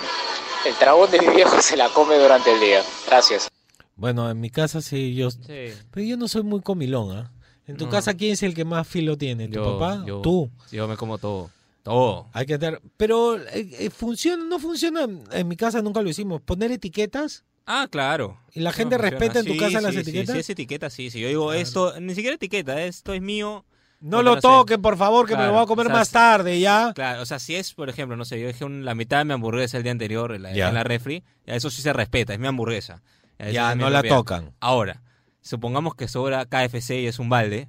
[0.65, 2.83] El dragón de mi viejo se la come durante el día.
[3.07, 3.49] Gracias.
[3.95, 5.29] Bueno, en mi casa sí, yo...
[5.47, 7.31] Pero yo no soy muy comilón, ¿ah?
[7.67, 7.91] En tu No.
[7.91, 9.49] casa, ¿quién es el que más filo tiene?
[9.49, 10.03] ¿Tu Yo, papá?
[10.07, 10.21] yo.
[10.23, 10.51] ¿Tú?
[10.73, 11.51] Yo me como todo.
[11.85, 12.29] Todo.
[12.33, 12.81] Hay que estar...
[12.97, 14.43] Pero, eh, eh, ¿funciona?
[14.45, 15.07] ¿No funciona?
[15.31, 16.41] En mi casa nunca lo hicimos.
[16.41, 17.45] ¿Poner etiquetas?
[17.67, 18.41] Ah, claro.
[18.53, 20.35] ¿Y la gente No, respeta en tu Sí, casa las sí, sí, etiquetas?
[20.35, 21.11] Sí, es etiqueta, sí.
[21.11, 21.21] sí.
[21.21, 23.65] Yo digo, esto, ni siquiera etiqueta, esto es mío.
[24.01, 26.59] No lo toquen, por favor, que me lo voy a comer o sea, más tarde,
[26.61, 26.93] ¿ya?
[26.95, 29.25] Claro, o sea, si es, por ejemplo, no sé, yo dejé un- la mitad de
[29.25, 30.69] mi hamburguesa el día anterior en la, Ya.
[30.69, 33.03] en la refri, ya eso sí se respeta, es mi hamburguesa.
[33.39, 34.53] esa Ya, no la tocan.
[34.61, 35.03] Ahora,
[35.41, 37.69] supongamos que sobra KFC y es un balde,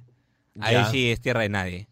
[0.60, 1.88] ahí sí es tierra de nadie.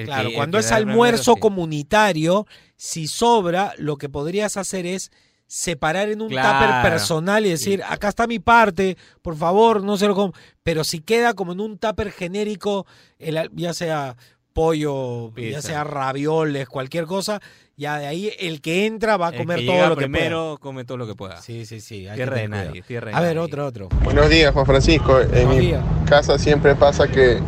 [0.00, 1.40] El Claro, que- cuando es primero, almuerzo sí.
[1.40, 5.10] comunitario, si sobra, lo que podrías hacer es
[5.46, 6.66] separar en un Claro.
[6.66, 10.32] tupper personal y decir, acá está mi parte, por favor, no se lo com-".
[10.62, 12.86] Pero si queda como en un tupper genérico,
[13.18, 14.16] el ya sea
[14.52, 17.40] pollo, ya sea ravioles, cualquier cosa,
[17.76, 20.02] ya de ahí el que entra va a El comer que todo llega lo que
[20.08, 21.40] primero come todo lo que pueda.
[21.40, 22.06] Sí, sí, sí.
[22.06, 23.46] hay que Tierra de nadie, tierra A ver, nadie.
[23.46, 23.88] otro, otro.
[24.02, 25.20] Buenos días, Juan Francisco.
[25.20, 25.84] En Buenos mi días.
[26.08, 27.38] casa siempre pasa que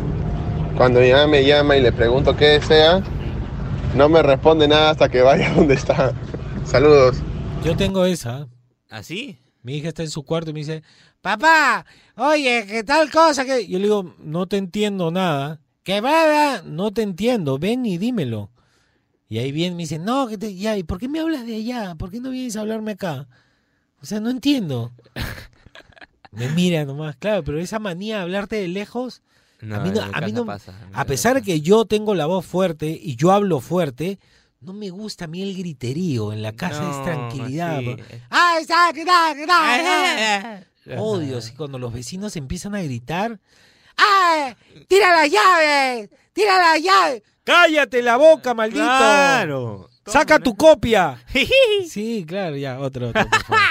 [0.77, 3.03] cuando mi mamá me llama y le pregunto qué desea,
[3.95, 6.13] no me responde nada hasta que vaya donde está.
[6.65, 7.17] Saludos.
[7.63, 8.47] Yo tengo esa.
[8.89, 9.37] ¿Así?
[9.63, 10.83] Mi hija está en su cuarto y me dice,
[11.21, 13.45] papá, oye, ¿qué tal cosa?
[13.45, 15.61] que Yo le digo, no te entiendo nada.
[15.83, 16.61] ¿Qué va?
[16.65, 18.51] No te entiendo, ven y dímelo.
[19.29, 20.55] Y ahí viene y me dice, no, que te...
[20.55, 21.95] ya, ¿y por qué me hablas de allá?
[21.95, 23.27] ¿Por qué no vienes a hablarme acá?
[24.01, 24.91] O sea, no entiendo.
[26.31, 29.21] me mira nomás, claro, pero esa manía de hablarte de lejos,
[29.61, 32.25] No, a mí no, a mí no- pasa, a pesar de que yo tengo la
[32.25, 34.19] voz fuerte y yo hablo fuerte,
[34.59, 36.33] no me gusta a mí el griterío.
[36.33, 37.79] En la casa es tranquilidad.
[37.79, 37.95] sí.
[37.95, 38.03] po.
[38.29, 40.97] ¡Ah, está, que da, que da, que da!
[41.01, 43.39] Odio así cuando los vecinos empiezan a gritar.
[43.97, 44.55] ¡Ah!
[44.87, 46.09] ¡Tira las llaves!
[46.33, 47.23] ¡Tira las llaves!
[47.43, 48.81] ¡Cállate la boca, maldito!
[48.83, 49.89] Claro.
[50.05, 51.23] ¡Saca tu copia!
[51.87, 53.61] sí, claro, ya, otro, otro, por favor.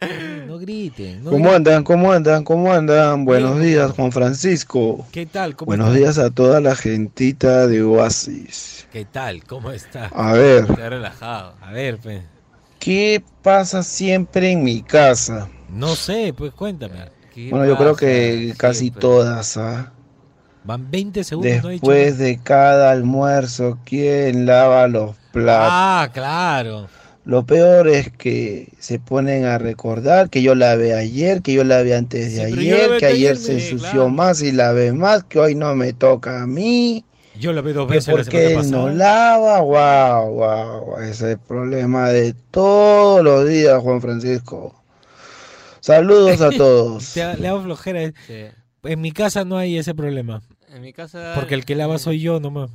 [0.56, 1.22] No griten.
[1.22, 1.56] no ¿Cómo griten.
[1.56, 1.84] andan?
[1.84, 2.44] ¿Cómo andan?
[2.44, 3.26] ¿Cómo andan?
[3.26, 5.06] Buenos días, Juan Francisco.
[5.12, 5.54] ¿Qué tal?
[5.54, 5.98] ¿Cómo Buenos está?
[5.98, 8.88] días a toda la gentita de Oasis.
[8.90, 9.44] ¿Qué tal?
[9.44, 10.06] ¿Cómo está?
[10.06, 10.64] A ver.
[10.64, 11.52] Está relajado.
[11.60, 12.22] A ver, pues.
[12.78, 15.46] ¿Qué pasa siempre en mi casa?
[15.68, 17.00] No sé, pues cuéntame.
[17.50, 19.92] Bueno, yo creo que casi todas, ¿ah?
[20.64, 25.68] Van 20 segundos, no he dicho Después de cada almuerzo, ¿quién lava los platos?
[25.70, 26.88] Ah, claro.
[27.26, 31.94] Lo peor es que se ponen a recordar que yo lavé ayer, que yo lavé
[31.96, 34.08] antes de Sí, ayer, lavé que ayer ayer, se me- ensució claro.
[34.10, 37.04] más y lavé más, que hoy no me toca a mí.
[37.38, 41.38] Yo la veo dos veces la porque él no lava, wow, wow, ese es el
[41.40, 44.72] problema de todos los días, Juan Francisco.
[45.80, 47.12] Saludos a todos.
[47.12, 48.12] Te le hago flojera.
[48.84, 50.42] En mi casa no hay ese problema.
[50.68, 51.32] En mi casa.
[51.34, 52.70] Porque el que lava soy yo nomás.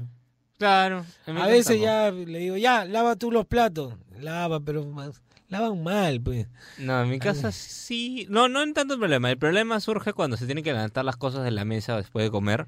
[0.58, 1.06] Claro.
[1.26, 3.94] A veces ya le digo, ya, lava tú los platos.
[4.22, 6.48] Lava, pero más- lavan mal, pues.
[6.78, 8.26] No, en mi casa sí.
[8.30, 9.30] No, no en tanto el problema.
[9.30, 12.32] El problema surge cuando se tienen que levantar las cosas de la mesa después de
[12.32, 12.68] comer.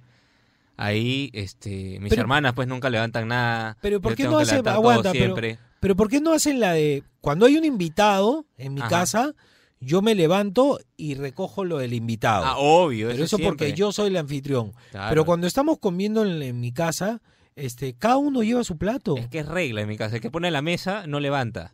[0.76, 3.78] Ahí, este, mis Pero- hermanas pues nunca levantan nada.
[3.82, 5.60] Pero ¿por qué no hacen, aguanta, pero, siempre.
[5.80, 8.90] pero ¿por qué no hacen la de, cuando hay un invitado en mi Ajá.
[8.90, 9.34] casa,
[9.80, 12.44] yo me levanto y recojo lo del invitado?
[12.46, 14.74] Ah, obvio, Pero eso eso porque yo soy el anfitrión.
[14.92, 15.10] Claro.
[15.10, 17.22] Pero cuando estamos comiendo en, en mi casa,
[17.56, 19.18] este, cada uno lleva su plato.
[19.18, 20.16] Es que es regla en mi casa.
[20.16, 21.74] El que pone la mesa no levanta.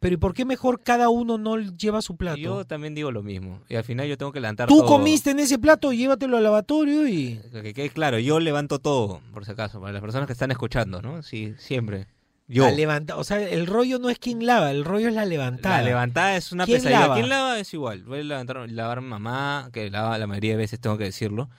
[0.00, 2.38] Pero ¿y por qué mejor cada uno no lleva su plato?
[2.38, 3.60] Yo también digo lo mismo.
[3.68, 4.86] Y al final yo tengo que levantar Tú todo.
[4.86, 7.40] comiste en ese plato, llévatelo al lavatorio y...
[7.52, 11.02] Que quede claro, yo levanto todo, por si acaso, para las personas que están escuchando,
[11.02, 11.22] ¿no?
[11.24, 12.06] Sí, siempre.
[12.46, 12.64] Yo.
[12.64, 15.78] La levanta, o sea, el rollo no es quien lava, el rollo es la levantada.
[15.78, 17.00] La levantada es una ¿Quién pesadilla.
[17.00, 17.14] lava?
[17.16, 17.58] ¿Quién lava?
[17.58, 18.04] Es igual.
[18.04, 21.50] Voy a levantar, lavar mamá, que lava la mayoría de veces, tengo que decirlo.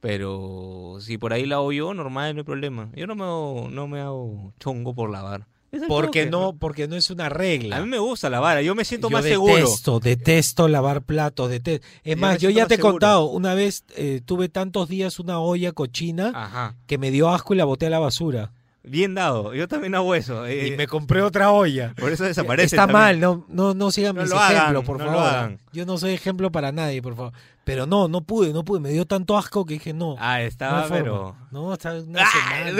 [0.00, 2.90] Pero si por ahí lavo yo, normal, no hay problema.
[2.94, 5.46] Yo no me hago, no me hago chongo por lavar.
[5.86, 7.76] Porque no, porque no es una regla.
[7.76, 9.54] A mí me gusta lavar, yo me siento yo más seguro.
[9.54, 11.86] detesto, detesto lavar platos, detesto.
[12.04, 15.40] Es Yo más, yo ya te he contado, una vez eh, tuve tantos días una
[15.40, 16.76] olla cochina Ajá.
[16.86, 18.52] que me dio asco y la boté a la basura.
[18.88, 20.48] Bien dado, yo también hago eso.
[20.48, 21.94] Y eh, me compré otra olla.
[21.98, 22.66] Por eso desaparece.
[22.66, 22.98] Está también.
[22.98, 25.58] mal, no, no, no sigan No mis lo hagan, ejemplos, por no favor.
[25.72, 27.32] Yo no soy ejemplo para nadie, por favor.
[27.64, 28.80] Pero no, no pude, no pude.
[28.80, 30.16] Me dio tanto asco que dije no.
[30.18, 30.96] Ah, no estaba, forma.
[30.96, 31.36] pero.
[31.50, 32.70] No, estaba una semana,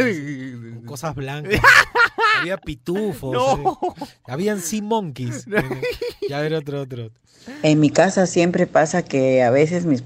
[0.74, 1.60] con cosas blancas.
[2.40, 3.32] Había pitufos.
[3.32, 3.78] No.
[4.26, 5.46] Habían sea monkeys.
[6.28, 7.10] Ya ver otro, otro.
[7.62, 10.04] En mi casa siempre pasa que a veces mis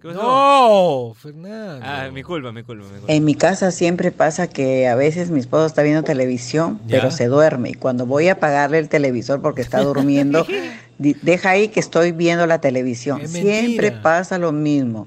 [0.00, 0.22] ¿Qué pasó?
[0.22, 1.84] No, Fernando.
[1.86, 3.12] Ah, mi culpa, mi culpa, mi culpa.
[3.12, 6.98] en mi casa siempre pasa que a veces mi esposo está viendo televisión, Ya.
[6.98, 10.46] pero se duerme y cuando voy a apagarle el televisor porque está durmiendo,
[10.98, 13.20] deja ahí que estoy viendo la televisión.
[13.20, 14.02] Es Siempre mentira.
[14.02, 15.06] pasa lo mismo,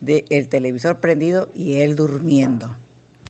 [0.00, 2.76] de el televisor prendido y él durmiendo.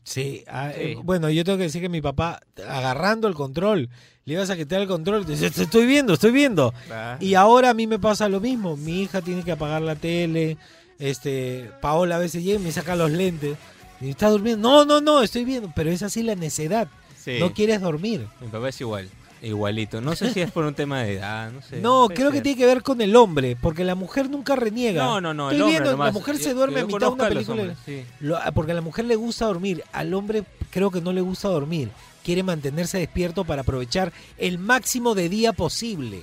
[0.04, 3.88] Sí, ah, eh, bueno, yo tengo que decir que mi papá, agarrando el control,
[4.24, 6.72] le ibas a quitar el control, te dice, "Te estoy viendo, estoy viendo.
[6.90, 7.16] Ah.
[7.20, 10.56] Y ahora a mí me pasa lo mismo, mi hija tiene que apagar la tele,
[11.02, 13.56] este, Paola a veces llega y me saca los lentes,
[14.00, 16.88] y está durmiendo, no, no, no, estoy viendo, pero es así la necedad,
[17.22, 17.36] Sí.
[17.40, 18.26] no quieres dormir.
[18.40, 19.08] Mi papá es igual.
[19.44, 20.00] Igualito.
[20.00, 21.76] No sé si es por un tema de edad, no sé.
[21.82, 25.04] No, creo que tiene que ver con el hombre, porque la mujer nunca reniega.
[25.04, 26.12] No, no, no, el Estoy hombre viendo, la nomás.
[26.14, 27.62] mujer se duerme yo a mitad de una película.
[27.62, 28.04] hombres, sí.
[28.20, 31.20] Lo- ah, porque a la mujer le gusta dormir, al hombre creo que no le
[31.22, 31.90] gusta dormir.
[32.24, 36.22] Quiere mantenerse despierto para aprovechar el máximo de día posible.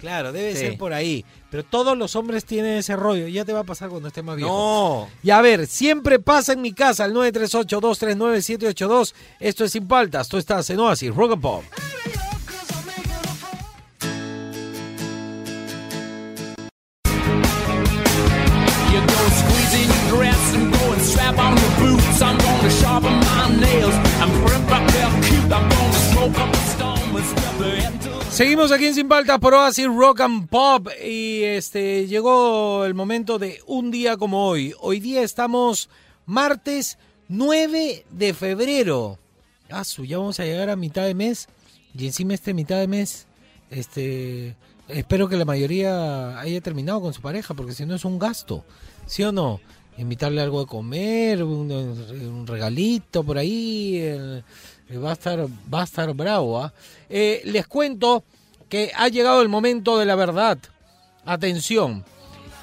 [0.00, 0.58] Claro, debe Sí.
[0.58, 1.24] ser por ahí.
[1.50, 3.28] Pero todos los hombres tienen ese rollo.
[3.28, 4.50] Ya te va a pasar cuando estés más viejo.
[4.50, 5.08] No.
[5.22, 9.14] Y a ver, siempre pasa en mi casa al 938-239-782.
[9.38, 10.28] Esto es Sin Paltas.
[10.28, 11.62] Tú estás en Oasis, Rock and Pop.
[21.02, 22.22] Strap on boots.
[22.22, 25.52] I'm gonna sharpen my nails and print back real cute.
[25.52, 28.01] I'm gonna smoke up the stone and step into
[28.32, 33.38] Seguimos aquí en Sin Paltas por Oasis Rock and Pop y este llegó el momento
[33.38, 34.72] de un día como hoy.
[34.80, 35.90] Hoy día estamos
[36.24, 36.96] martes
[37.28, 39.18] 9 de febrero.
[39.70, 41.46] Ah, ya vamos a llegar a mitad de mes
[41.94, 43.26] y encima este mitad de mes
[43.70, 44.56] este
[44.88, 48.64] espero que la mayoría haya terminado con su pareja porque si no es un gasto.
[49.04, 49.60] ¿Sí o no?
[49.98, 54.00] Invitarle algo de comer, un, regalito por ahí,
[54.98, 56.60] va a estar, va a estar bravo.
[56.60, 56.72] ¿ah?
[57.08, 58.24] Eh, les cuento
[58.68, 60.58] que ha llegado el momento de la verdad.
[61.24, 62.04] Atención,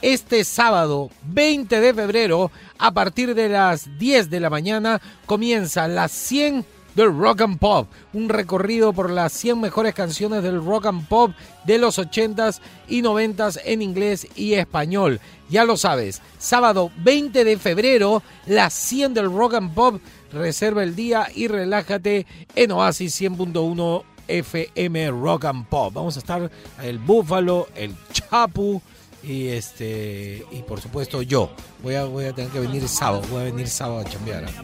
[0.02, 6.12] este sábado 20 de febrero, a partir de las 10 de la mañana, comienza las
[6.12, 6.66] 100
[6.96, 11.32] del Rock and Pop, un recorrido por las 100 mejores canciones del Rock and Pop
[11.64, 15.20] de los 80s y 90s en inglés y español.
[15.50, 20.02] Ya lo sabes, sábado 20 de febrero, las 100 del Rock and Pop,
[20.32, 22.26] reserva el día y relájate
[22.56, 25.94] en Oasis 100.1 FM Rock and Pop.
[25.94, 26.50] Vamos a estar
[26.82, 28.82] el Búfalo, el Chapu
[29.24, 31.50] y este y por supuesto yo.
[31.84, 34.48] Voy a, voy a tener que venir sábado, voy a venir sábado a chambear.
[34.50, 34.56] Si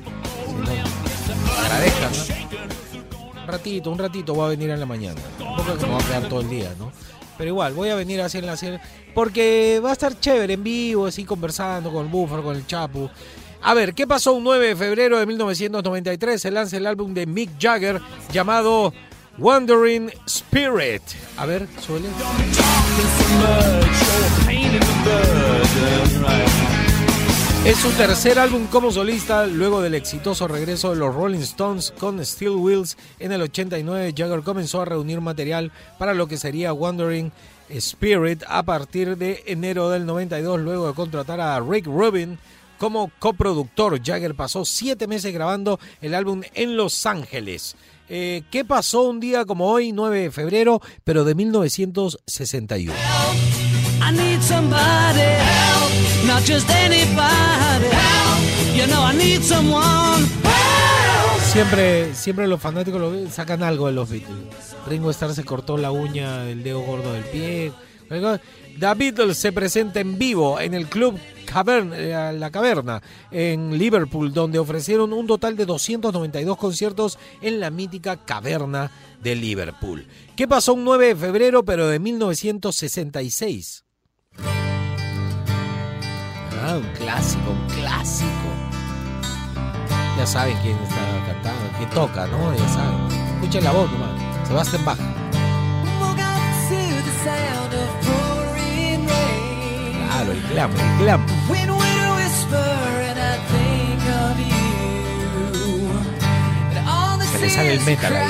[1.63, 2.11] agradezcan.
[3.41, 5.21] Un ratito, un ratito voy a venir en la mañana.
[5.37, 6.91] Tampoco que me voy a quedar todo el día, ¿no?
[7.37, 8.57] Pero igual, voy a venir así en la.
[9.13, 13.09] Porque va a estar chévere en vivo, así conversando con el Búfalo, con el Chapu.
[13.67, 16.39] A ver, ¿qué pasó un 9 de febrero de 1993?
[16.39, 17.99] Se lanza el álbum de Mick Jagger
[18.31, 18.93] llamado
[19.39, 21.01] Wandering Spirit.
[21.35, 22.07] A ver, suele.
[27.65, 32.23] Es su tercer álbum como solista luego del exitoso regreso de los Rolling Stones con
[32.23, 34.13] Steel Wheels en el 89.
[34.15, 37.31] Jagger comenzó a reunir material para lo que sería Wandering
[37.69, 42.37] Spirit a partir de enero del 92 luego de contratar a Rick Rubin
[42.77, 43.99] como coproductor.
[44.03, 47.75] Jagger pasó siete meses grabando el álbum en Los Ángeles.
[48.07, 52.93] Eh, ¿Qué pasó un día como hoy, 9 de febrero, pero de 1961?
[54.07, 58.75] I need somebody help, not just anybody help.
[58.75, 61.41] You know I need someone help.
[61.51, 64.75] Siempre, siempre los fanáticos lo- sacan algo de los Beatles.
[64.87, 67.71] Ringo Starr se cortó la uña del dedo gordo del pie.
[68.09, 74.33] The Beatles se presenta en vivo en el club Cavern- eh, La Caverna en Liverpool,
[74.33, 78.91] donde ofrecieron un total de 292 conciertos en la mítica Caverna
[79.21, 80.05] de Liverpool.
[80.35, 83.83] ¿Qué pasó un 9 de febrero, pero de 1966?
[86.61, 88.29] Ah, un clásico, un clásico.
[90.17, 92.55] Ya saben quién está cantando, quién toca, ¿no?
[92.57, 93.35] Ya saben.
[93.35, 94.47] Escuchen la voz nomás.
[94.47, 94.97] Sebastián Bach.
[100.55, 101.21] Glam, el glam.
[101.49, 102.69] When we whisper
[103.09, 105.89] and I think of you.
[106.77, 108.27] And all the Se le sale el metal ahí.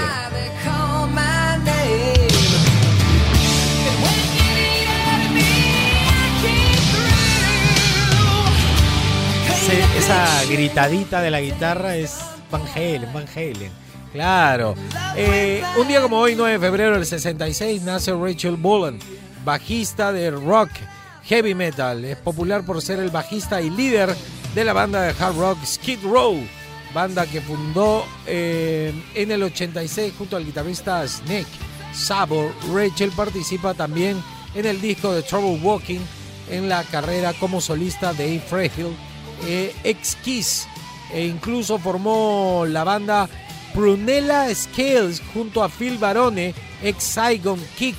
[9.49, 12.19] Ese- esa gritadita de la guitarra es
[12.51, 13.71] Van Halen, Van Halen.
[14.11, 14.76] Claro.
[15.15, 18.99] Eh, un día como hoy, 9 de febrero del 66, nace Rachel Bolan,
[19.43, 20.69] bajista de rock
[21.26, 22.05] heavy metal.
[22.05, 24.15] Es popular por ser el bajista y líder
[24.53, 26.38] de la banda de hard rock Skid Row,
[26.93, 31.45] banda que fundó eh, en el 86 junto al guitarrista Snake
[31.93, 32.51] Sabo.
[32.73, 34.21] Rachel participa también
[34.53, 35.99] en el disco de Trouble Walking
[36.49, 38.95] en la carrera como solista de Dave Frehill,
[39.47, 40.67] eh, ex Kiss,
[41.11, 43.28] e incluso formó la banda
[43.73, 47.95] Prunella Scales junto a Phil Barone, ex Saigon Kick.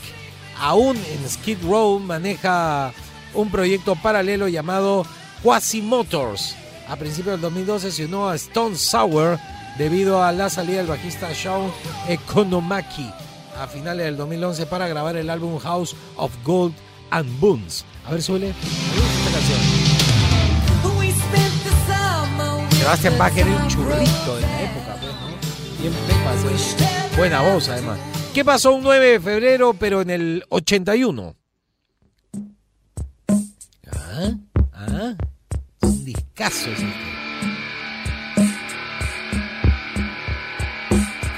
[0.58, 2.94] Aún en Skid Row maneja
[3.36, 5.06] un proyecto paralelo llamado
[5.42, 6.56] Quasi Motors.
[6.88, 9.38] A principios del 2012 se unió a Stone Sour
[9.78, 11.70] debido a la salida del bajista Sean
[12.08, 13.10] Economaki
[13.58, 16.74] a finales del 2011 para grabar el álbum House of Gold
[17.10, 17.84] and Boons.
[18.06, 18.54] A ver, suele.
[22.92, 25.80] esta the Bach era un churrito de la época, pues, ¿no?
[25.80, 26.84] Bien pepa, sí.
[27.16, 27.98] Buena voz, además.
[28.32, 31.34] ¿Qué pasó un 9 de febrero, pero en el 81?
[36.36, 36.86] Discazo ese.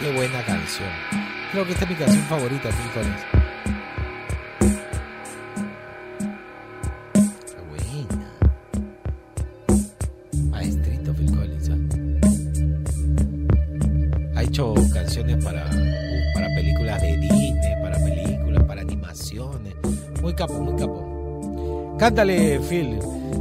[0.01, 0.89] Qué buena canción.
[1.53, 3.23] Creo que esta es mi canción favorita, Phil Collins.
[3.23, 3.39] ¿ah?
[14.35, 14.75] Ha hecho
[15.45, 15.65] para,
[16.35, 19.75] para películas de Disney, para películas, para animaciones.
[20.21, 21.97] Muy capo, muy capo.
[21.99, 22.99] Cántale, Phil.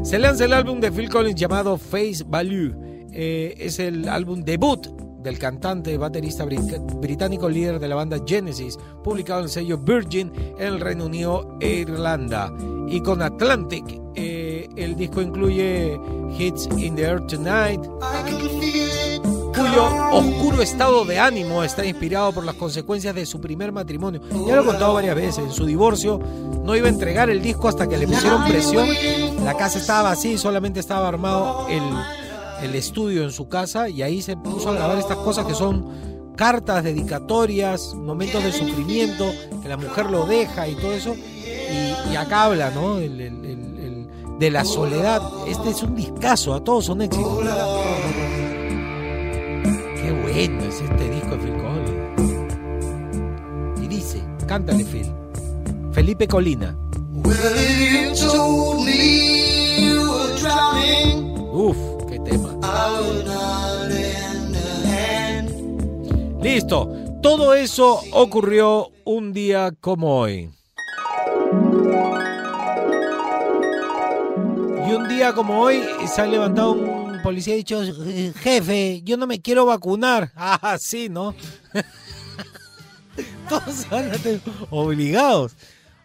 [0.08, 2.74] Se lanza el álbum de Phil Collins llamado Face Value.
[3.12, 4.88] Eh, es el álbum debut
[5.22, 10.32] del cantante baterista bri- británico líder de la banda Genesis, publicado en el sello Virgin
[10.58, 12.54] en el Reino Unido e Irlanda.
[12.88, 13.84] Y con Atlantic,
[14.16, 16.00] eh, el disco incluye
[16.40, 17.82] Hits in the Air Tonight,
[19.54, 24.22] cuyo oscuro estado de ánimo está inspirado por las consecuencias de su primer matrimonio.
[24.48, 26.18] Ya lo he contado varias veces, en su divorcio
[26.64, 28.88] no iba a entregar el disco hasta que le pusieron presión.
[29.48, 31.82] La casa estaba y solamente estaba armado el,
[32.64, 36.34] el estudio en su casa y ahí se puso a grabar estas cosas que son
[36.36, 39.32] cartas, dedicatorias, momentos de sufrimiento,
[39.64, 41.16] que la mujer lo deja y todo eso.
[41.16, 42.98] Y, y acá habla, ¿no?
[42.98, 45.22] De la soledad.
[45.48, 47.40] Este es un discazo, a todos son éxitos.
[49.96, 52.02] Qué bueno es este disco de Phil Collins.
[53.82, 55.10] Y dice, cántale Phil.
[55.94, 56.76] Felipe Colina.
[61.52, 61.78] Uf,
[62.10, 62.58] qué tema.
[66.42, 66.90] Listo.
[67.22, 70.50] Todo eso ocurrió un día como hoy.
[74.88, 79.02] Y un día como hoy se ha levantado un policía y ha dicho, "Eh, jefe,
[79.04, 80.32] yo no me quiero vacunar.
[80.38, 81.36] Ah, sí, ¿no?
[83.50, 85.54] Todos van a tener obligados.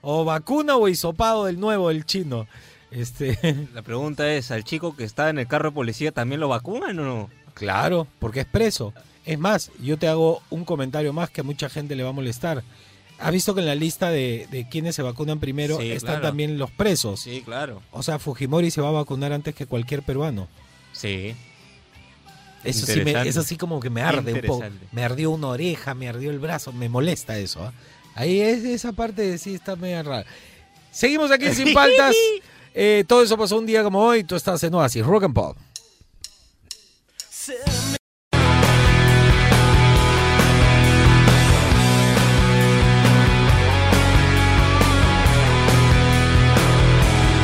[0.03, 2.47] O vacuna o hisopado del nuevo, el chino.
[2.91, 3.39] Este,
[3.75, 6.99] La pregunta es, ¿al chico que está en el carro de policía también lo vacunan
[6.99, 7.31] o no?
[7.55, 8.93] claro, porque es preso.
[9.25, 12.13] Es más, yo te hago un comentario más que a mucha gente le va a
[12.13, 12.63] molestar.
[13.19, 16.27] ¿Has visto que en la lista de, de quienes se vacunan primero Sí, están claro.
[16.29, 17.21] también los presos?
[17.21, 17.81] Sí, claro.
[17.93, 20.49] O sea, Fujimori se va a vacunar antes que cualquier peruano.
[20.93, 21.37] Sí.
[22.65, 23.29] Eso sí, me, Interesante.
[23.29, 24.65] eso sí como que me arde un poco.
[24.93, 27.65] Me ardió una oreja, me ardió el brazo, me molesta eso.
[27.65, 27.73] ¿ah?
[28.15, 30.27] Ahí es, esa parte sí está medio rara.
[30.91, 32.15] Seguimos aquí en Sin Paltas.
[32.75, 34.25] Eh, todo eso pasó un día como hoy.
[34.25, 35.57] Tú estás en Oasis, Rock and Pop.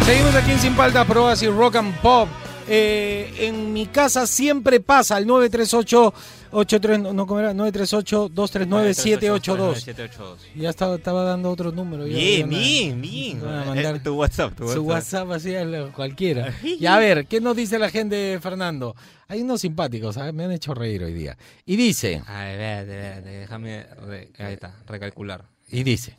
[0.05, 2.29] Seguimos aquí en Sin Paltas, por Oasis, Rock and Pop.
[2.69, 6.15] Eh, en mi casa siempre pasa el 938
[6.51, 7.53] 83 no, ¿cómo era?
[7.55, 9.81] 938 239 782.
[9.83, 10.39] 782.
[10.57, 12.05] Ya estaba, estaba dando otro número.
[12.05, 13.43] Bien, bien, bien.
[13.45, 15.29] Eh, Tu WhatsApp, tu su WhatsApp.
[15.29, 16.55] WhatsApp así a cualquiera.
[16.63, 18.95] Y a ver, ¿qué nos dice la gente, Fernando?
[19.29, 20.33] Hay unos simpáticos, ¿sabes?
[20.33, 21.37] me han hecho reír hoy día.
[21.67, 22.87] Y dice, A ver,
[23.23, 23.85] déjame.
[24.07, 25.45] re- ahí está, recalcular.
[25.71, 26.17] y dice,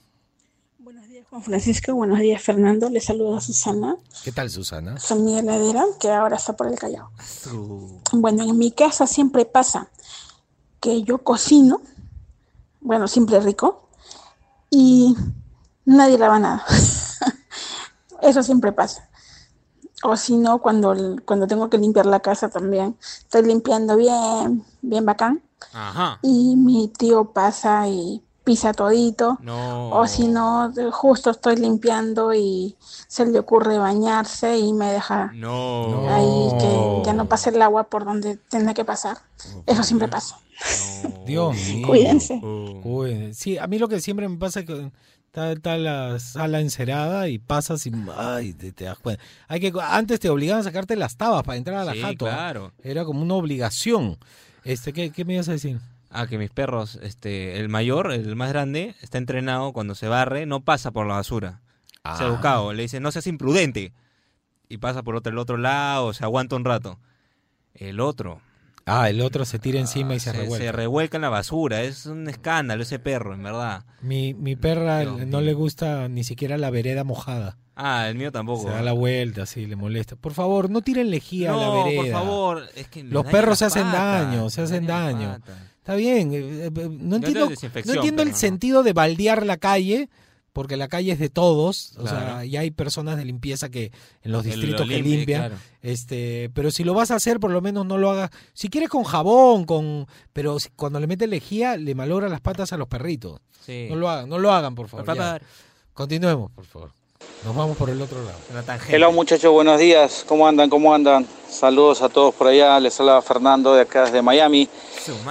[1.44, 4.98] Francisco, buenos días Fernando, le saludo a Susana, ¿qué tal Susana?
[4.98, 7.12] soy mi heladera que ahora está por el Callao.
[8.12, 9.90] Bueno, en mi casa siempre pasa
[10.80, 11.82] que yo cocino,
[12.82, 13.90] bueno, simple rico,
[14.72, 15.16] y
[15.86, 16.66] nadie lava nada.
[18.22, 19.08] Eso siempre pasa.
[20.04, 25.06] O si no, cuando, cuando tengo que limpiar la casa también, estoy limpiando bien, bien
[25.06, 26.18] bacán, Ajá.
[26.24, 29.38] y mi tío pasa y pisa todito.
[29.44, 29.92] No.
[29.92, 32.76] O si no, justo estoy limpiando y
[33.08, 36.10] se le ocurre bañarse y me deja No.
[36.10, 39.18] ahí que ya no pase el agua por donde tiene que pasar.
[39.68, 40.40] Eso siempre pasa.
[41.28, 41.86] Dios mío.
[41.88, 42.42] Cuídense.
[42.82, 43.34] Cuídense.
[43.40, 44.92] Sí, a mí lo que siempre me pasa es que
[45.28, 49.22] está, está la sala encerada y pasas y ay, te, te das cuenta.
[49.48, 52.26] Hay que antes te obligaban a sacarte las tabas para entrar a la Sí, jato.
[52.26, 52.30] ¿ah?
[52.32, 52.72] claro.
[52.84, 54.18] Era como una obligación.
[54.64, 55.80] Este, ¿qué, qué me ibas a decir?
[56.12, 60.46] Ah, que mis perros, este, el mayor, el más grande, está entrenado cuando se barre,
[60.46, 61.62] no pasa por la basura.
[62.04, 62.28] Se ha Ah.
[62.28, 63.94] educado, le dice, no seas imprudente.
[64.68, 67.00] Y pasa por otro, el otro lado, se aguanta un rato.
[67.74, 68.42] El otro.
[68.86, 70.66] Ah, el otro se tira encima y se, se, revuelve.
[70.66, 71.84] se revuelca en la basura.
[71.84, 73.86] Es un escándalo ese perro, en verdad.
[74.02, 77.58] Mi, mi perra no le gusta ni siquiera la vereda mojada.
[77.76, 78.64] Ah, el mío tampoco.
[78.64, 80.16] Se da la vuelta, así, le molesta.
[80.16, 82.02] Por favor, no tiren lejía a la No, vereda.
[82.02, 82.64] por favor.
[82.76, 85.34] Es que Los perros se hacen patas, daño, se hacen daño.
[85.40, 85.58] patas.
[85.80, 86.32] Está bien.
[86.34, 87.50] eh, eh, No Yo entiendo,
[87.86, 88.36] no entiendo el no.
[88.36, 90.10] sentido de baldear la calle
[90.54, 93.92] porque la calle es de todos, o sea, y hay personas de limpieza que
[94.24, 95.42] en los lo distritos que limpian.
[95.42, 95.56] claro.
[95.82, 98.32] Este, pero si lo vas a hacer, por lo menos no lo hagas.
[98.54, 102.74] Si quieres con jabón, con, pero si- cuando le metes lejía, le malogra las patas
[102.74, 103.40] a los perritos.
[103.66, 103.88] Sí.
[103.90, 105.06] No lo hagan, no lo hagan, por favor.
[105.94, 106.92] Continuemos, por favor.
[107.46, 108.38] Nos vamos por el otro lado.
[108.90, 110.26] Hello muchachos, buenos días.
[110.28, 110.70] ¿Cómo andan?
[110.70, 111.26] ¿Cómo andan?
[111.50, 112.78] Saludos a todos por allá.
[112.82, 114.68] Les habla Fernando de acá desde Miami.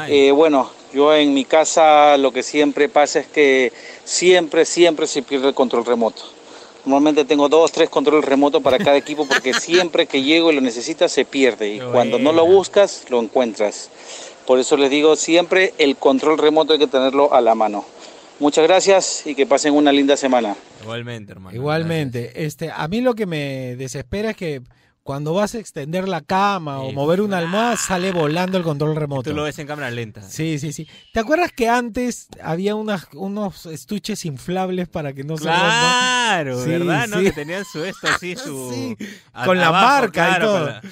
[0.08, 5.20] Eh, bueno, yo en mi casa lo que siempre pasa es que siempre, siempre se
[5.20, 6.22] pierde el control remoto.
[6.86, 10.62] Normalmente tengo dos, tres controles remotos para cada equipo porque siempre que llego y lo
[10.62, 13.90] necesitas se pierde y cuando no lo buscas lo encuentras.
[14.46, 17.84] Por eso les digo siempre el control remoto hay que tenerlo a la mano.
[18.38, 20.56] Muchas gracias y que pasen una linda semana.
[20.88, 21.54] Igualmente, hermano.
[21.54, 24.62] Igualmente, este, a mí lo que me desespera es que
[25.02, 29.30] cuando vas a extender la cama o mover una almohada, sale volando el control remoto.
[29.30, 30.20] Tú lo ves en cámara lenta.
[30.22, 30.86] Sí, sí, sí.
[31.14, 35.68] ¿Te acuerdas que antes había unas, unos estuches inflables para que no se rompan?
[35.68, 37.08] Claro, Sí, ¿verdad?
[37.08, 37.18] ¿no?
[37.18, 37.24] sí.
[37.24, 38.96] Que tenían su esto así, su...
[39.46, 40.66] Con la abajo, marca y claro, todo.
[40.66, 40.82] la-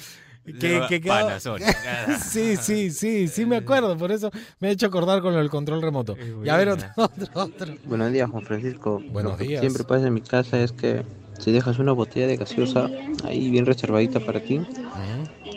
[0.59, 1.67] Que, que quedaba- Panasonic.
[2.23, 5.81] sí, sí, sí, sí me acuerdo, por eso me he hecho acordar con el control
[5.81, 6.15] remoto.
[6.43, 7.73] Y a ver otro, otro, otro.
[7.85, 9.01] Buenos días, Juan Francisco.
[9.11, 9.59] Buenos Lo que días.
[9.61, 11.03] siempre pasa en mi casa es que
[11.39, 12.89] si dejas una botella de gaseosa
[13.25, 14.61] ahí bien reservadita para ti,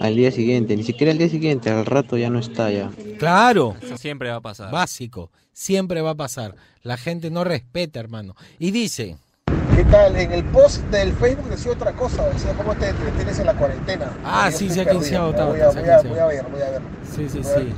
[0.01, 2.91] al día siguiente, ni siquiera al día siguiente, al rato ya no está ya.
[3.19, 3.77] Claro.
[3.81, 4.71] Eso siempre va a pasar.
[4.73, 6.55] Básico, siempre va a pasar.
[6.83, 8.35] La gente no respeta, hermano.
[8.59, 9.17] Y dice,
[9.81, 10.15] ¿Qué tal?
[10.17, 14.11] En el post del Facebook decía otra cosa, decía cómo te entretienes en la cuarentena.
[14.23, 16.03] Ah, sí, se ha quinceado, voy, voy, a, quinceado.
[16.11, 16.83] voy a ver, voy a ver.
[17.17, 17.47] sí, sí, ver.
[17.63, 17.73] sí.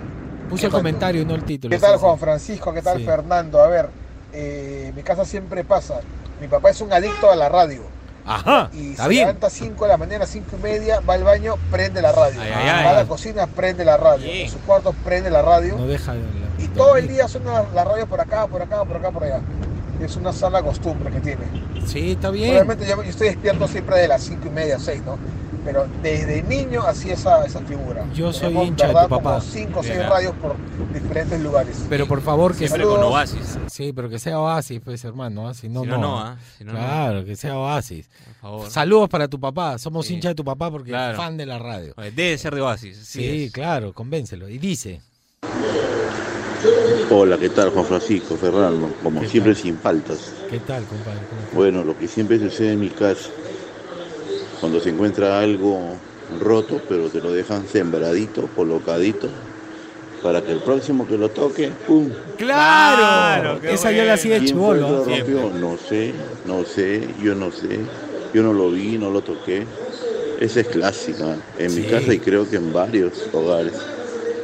[0.51, 1.71] Puso ¿Qué el comentario no el título.
[1.71, 1.99] ¿Qué tal.
[1.99, 2.75] Juan Francisco?
[2.75, 3.05] ¿Qué tal Sí.
[3.05, 3.61] Fernando?
[3.61, 3.89] A ver,
[4.33, 6.01] eh, en mi casa siempre pasa.
[6.41, 7.83] Mi papá es un adicto a la radio.
[8.27, 9.27] Ajá, Y se bien.
[9.29, 12.41] levanta a 5 de la mañana, 5 y media, va al baño, prende la radio.
[12.41, 12.85] Ay, ay, ay.
[12.85, 14.27] Va a la cocina, prende la radio.
[14.29, 15.77] En su cuarto, prende la radio.
[15.79, 16.21] No deja de
[16.59, 19.41] Y todo el día suena la radio por acá, por acá, por acá, por allá.
[20.05, 21.45] Es una sana costumbre que tiene.
[21.87, 22.51] Sí, está bien.
[22.51, 25.17] Obviamente yo, yo estoy despierto siempre de las 5 y media, 6, ¿no?
[25.65, 28.05] Pero desde niño hacía esa, esa figura.
[28.13, 29.23] Yo soy Tenemos, hincha de tu papá.
[29.23, 30.09] Como 5 o 6 Mira.
[30.11, 30.57] radios por
[30.93, 31.85] diferentes lugares.
[31.89, 33.59] Pero por favor que Siempre con Oasis.
[33.69, 35.55] Sí, pero que sea Oasis, pues hermano, ¿ah?
[35.55, 36.03] si no Si no, no.
[36.03, 36.37] no, ¿ah?
[36.59, 36.79] Si no, no.
[36.81, 38.09] claro, que sea Oasis.
[38.09, 38.71] Por favor.
[38.71, 40.15] Saludos para tu papá, somos Sí.
[40.15, 41.13] hinchas de tu papá porque Claro.
[41.13, 41.95] es fan de la radio.
[41.97, 42.97] Debe ser de Oasis.
[43.07, 43.53] Sí, es.
[43.53, 44.49] claro, convéncelo.
[44.49, 45.01] Y dice,
[47.15, 48.91] Hola, ¿qué tal Juan Francisco, Fernando?
[49.03, 50.33] Como siempre sin faltas.
[50.49, 51.21] ¿qué tal, compadre?
[51.53, 53.29] Bueno, lo que siempre sucede en mi casa,
[54.61, 55.79] cuando se encuentra algo
[56.41, 59.29] roto, pero te lo dejan sembradito, colocadito,
[60.23, 62.09] para que el próximo que lo toque, ¡pum!
[62.39, 63.61] ¡Claro!
[63.63, 65.05] Esa yo la hacía de ¿Quién fue el chivolo.
[65.05, 65.51] lo rompió?
[65.61, 66.15] No sé,
[66.47, 67.79] no sé, yo no sé,
[68.33, 69.67] yo no lo vi, no lo toqué.
[70.41, 73.75] Esa es clásica en mi casa y creo que en varios hogares.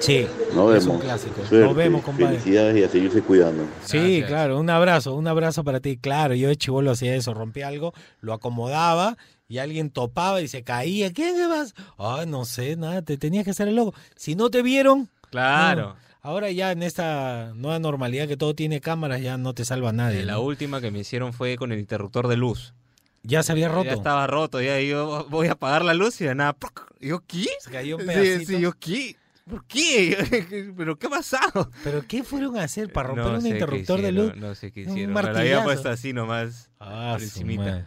[0.01, 1.03] Sí, Nos es un vemos.
[1.05, 1.35] clásico.
[1.37, 2.39] Suerte, Nos vemos, compadre.
[2.39, 3.65] Felicidades y a seguirse cuidando.
[3.85, 5.97] Sí, claro, un abrazo, un abrazo para ti.
[5.97, 9.17] Claro, yo de chivolo hacía eso, rompía algo, lo acomodaba
[9.49, 11.13] y alguien topaba y se caía.
[11.13, 11.75] ¿Qué vas?
[11.99, 13.95] Ah, no sé, nada, te tenías que hacer el loco.
[14.17, 15.83] Si no te vieron, Claro.
[15.83, 16.09] no.
[16.21, 20.21] Ahora ya en esta nueva normalidad que todo tiene cámaras, ya no te salva nadie.
[20.21, 20.43] Eh, La ¿no?
[20.43, 22.75] última que me hicieron fue con el interruptor de luz.
[23.23, 23.85] Ya se había roto.
[23.87, 26.57] Ya estaba roto, ya yo voy a apagar la luz y de nada.
[27.01, 27.47] yo, ¿qué?
[27.61, 28.53] Se cayó un Sí, pedacito.
[28.53, 29.17] sí, yo, ¿qué?
[29.49, 30.73] ¿Por qué?
[30.77, 31.71] ¿Pero qué ha pasado?
[31.83, 34.37] ¿Pero qué fueron a hacer para romper No un qué interruptor de luz?
[34.37, 35.15] No sé qué Un hicieron.
[35.15, 36.71] pero la había puesto así nomás.
[36.81, 37.17] Ah.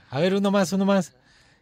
[0.09, 1.13] A ver, uno más, uno más.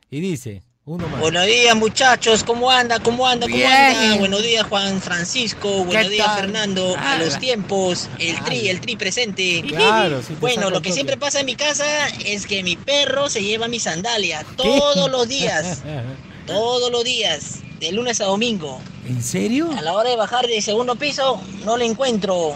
[0.10, 1.20] Y dice, uno más.
[1.20, 3.00] Buenos días muchachos, ¿cómo anda?
[3.00, 3.46] ¿Cómo anda?
[3.46, 3.72] ¿Cómo Bien.
[3.72, 4.18] anda?
[4.18, 6.36] Buenos días Juan Francisco, buenos días?
[6.36, 9.64] Fernando, a los tiempos, el tri, el tri presente.
[9.68, 13.44] Claro, sí Bueno, lo que siempre pasa en mi casa es que mi perro se
[13.44, 15.84] lleva mi sandalia todos los días,
[16.48, 18.80] todos los días, de lunes a domingo.
[19.08, 19.70] ¿En serio?
[19.78, 22.54] A la hora de bajar del segundo piso, no lo encuentro.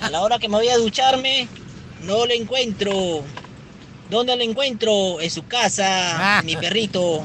[0.00, 1.46] A la hora que me voy a ducharme,
[2.04, 3.22] no lo encuentro.
[4.08, 5.20] ¿Dónde lo encuentro?
[5.20, 7.24] En su casa, mi perrito.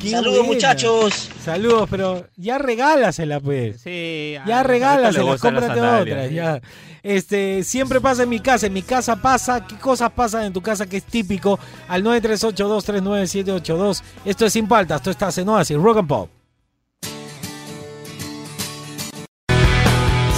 [0.00, 0.52] Qué Saludos buena.
[0.54, 1.28] muchachos.
[1.44, 3.80] Saludos, pero ya regálasela, pues.
[3.82, 6.26] Sí, Ya a- regálasela, le cómprate otra.
[6.26, 6.60] Ya.
[7.04, 9.66] Este, siempre pasa en mi casa, en mi casa pasa.
[9.66, 11.58] ¿Qué cosas pasan en tu casa que es típico?
[11.88, 14.02] Al 938239782.
[14.24, 16.30] Esto es Sin Paltas, esto está en Oasis, Rock and Pop.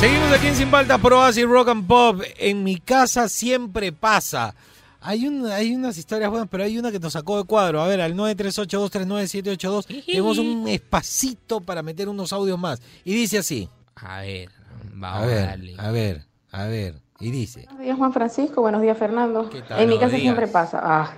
[0.05, 2.21] Seguimos aquí en Sin Paltas por Oasis, Rock and Pop.
[2.37, 4.55] En mi casa siempre pasa.
[5.01, 7.81] Hay, un, hay unas historias buenas, pero hay una que nos sacó de cuadro.
[7.81, 12.83] A ver, al 938239782 tenemos un espacito para meter unos audios más.
[13.03, 13.71] Y dice así.
[13.95, 15.75] A ver, A vamos ver, darle.
[15.79, 17.01] a ver, a ver.
[17.19, 17.61] Y dice.
[17.63, 19.49] Buenos días Juan Francisco, buenos días Fernando.
[19.67, 19.81] tal?
[19.81, 20.21] En mi casa días.
[20.21, 20.81] siempre pasa.
[20.83, 21.15] Ah,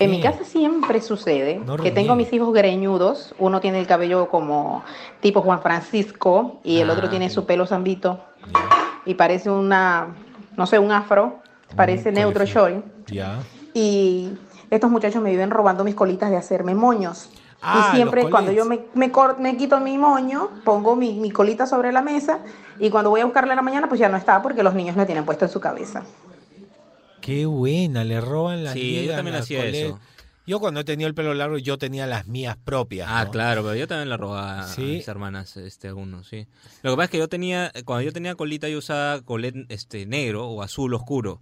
[0.00, 3.34] en mi casa siempre sucede No que tengo mis hijos greñudos.
[3.38, 4.82] Uno tiene el cabello como
[5.20, 8.18] tipo Juan Francisco y el Ah, otro tiene su pelo zambito
[9.04, 10.08] y parece una,
[10.56, 11.38] no sé, un afro.
[11.76, 12.84] parece neutro short.
[13.06, 13.38] Ya.
[13.74, 14.32] Y
[14.70, 17.30] estos muchachos me viven robando mis colitas de hacerme moños.
[17.62, 21.66] Ah, y siempre cuando yo me, me, me quito mi moño, pongo mi, mi colita
[21.66, 22.38] sobre la mesa
[22.78, 24.96] y cuando voy a buscarla en la mañana, pues ya no está porque los niños
[24.96, 26.02] la tienen puesto en su cabeza.
[27.30, 30.00] Qué buena, le roban las Sí, yo también hacía eso.
[30.46, 33.06] Yo cuando he tenido el pelo largo, yo tenía las mías propias.
[33.08, 33.30] Ah, ¿no?
[33.30, 34.82] claro, pero yo también la robaba Sí.
[34.82, 36.46] a mis hermanas, este, algunos, sí.
[36.82, 40.06] Lo que pasa es que yo tenía, cuando yo tenía colita, yo usaba colet, este,
[40.06, 41.40] negro o azul oscuro.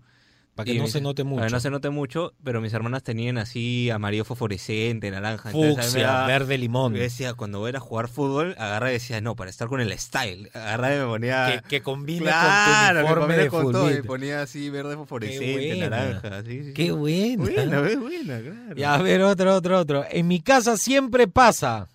[0.59, 1.55] Para que Y no mis- se note Para que mucho.
[1.55, 5.51] no se note mucho, pero mis hermanas tenían así amarillo fosforescente, naranja.
[5.51, 6.95] Fucsia, daba- verde limón.
[6.95, 9.69] Yo decía, cuando voy a ir a jugar fútbol, agarra y decía, no, para estar
[9.69, 10.51] con el style.
[10.55, 11.63] Agarra y me ponía...
[11.63, 14.97] Que, que combine Claro, con tu que uniforme de con todo, y ponía así verde
[14.97, 16.43] fosforescente, naranja.
[16.43, 16.91] Sí, sí, Qué sí.
[16.91, 17.45] buena.
[17.45, 18.75] Buena, buena, claro.
[18.77, 20.05] Ya, a ver, otro, otro, otro.
[20.11, 21.87] En mi casa siempre pasa.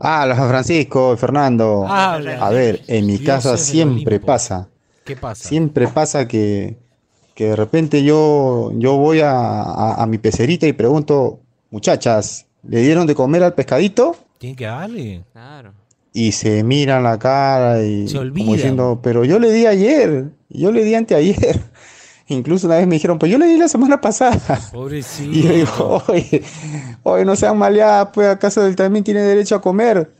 [0.00, 1.86] Ah, los Francisco, Fernando.
[1.86, 2.38] Habla.
[2.42, 4.68] A ver, en mi casa siempre pasa.
[5.04, 5.46] ¿Qué pasa?
[5.48, 6.78] Siempre pasa que,
[7.40, 12.82] que de repente yo, yo voy a, a- a mi pecerita y pregunto, muchachas, ¿le
[12.82, 14.14] dieron de comer al pescadito?
[14.36, 15.24] Tiene que darle.
[15.32, 15.72] Claro.
[16.12, 18.52] Y se miran la cara y Se como olvidan.
[18.52, 21.58] diciendo, pero yo le di ayer, yo le di anteayer.
[22.28, 24.38] Incluso una vez me dijeron, pues yo le di la semana pasada.
[24.70, 25.30] Pobrecito.
[25.34, 26.42] Y yo digo, oye,
[27.04, 30.10] oye, no sean maleadas, pues acaso él también tiene derecho a comer.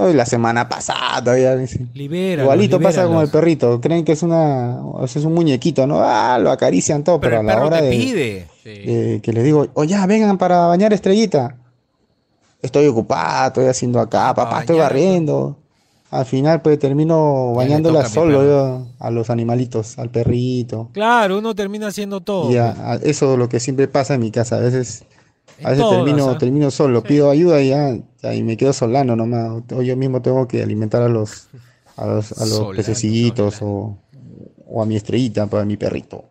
[0.00, 1.86] No, y la semana pasada dice.
[1.94, 6.00] Libéralos, Igualito pasa con el perrito, creen que es una, es un muñequito, ¿no?
[6.02, 8.46] Ah, lo acarician todo, pero, Pero a la perro hora te de pide.
[8.64, 11.56] eh, que les digo, oye, ya, vengan para bañar estrellita.
[12.62, 15.56] Estoy ocupada, estoy haciendo acá, papá, estoy barriendo.
[16.10, 20.88] Al final, pues termino bañándola solo yo, a los animalitos, al perrito.
[20.92, 22.50] Claro, uno termina haciendo todo.
[22.50, 24.56] Y a- a- eso es lo que siempre pasa en mi casa.
[24.56, 25.04] A veces,
[25.64, 26.38] a veces todas, termino, ¿ah?
[26.38, 29.62] termino solo, pido ayuda y ya, ya, y me quedo solano nomás.
[29.74, 31.48] O yo mismo tengo que alimentar a los,
[31.96, 33.98] a los, a los Solano, pececillitos o,
[34.66, 36.24] o a mi estrellita, para mi perrito.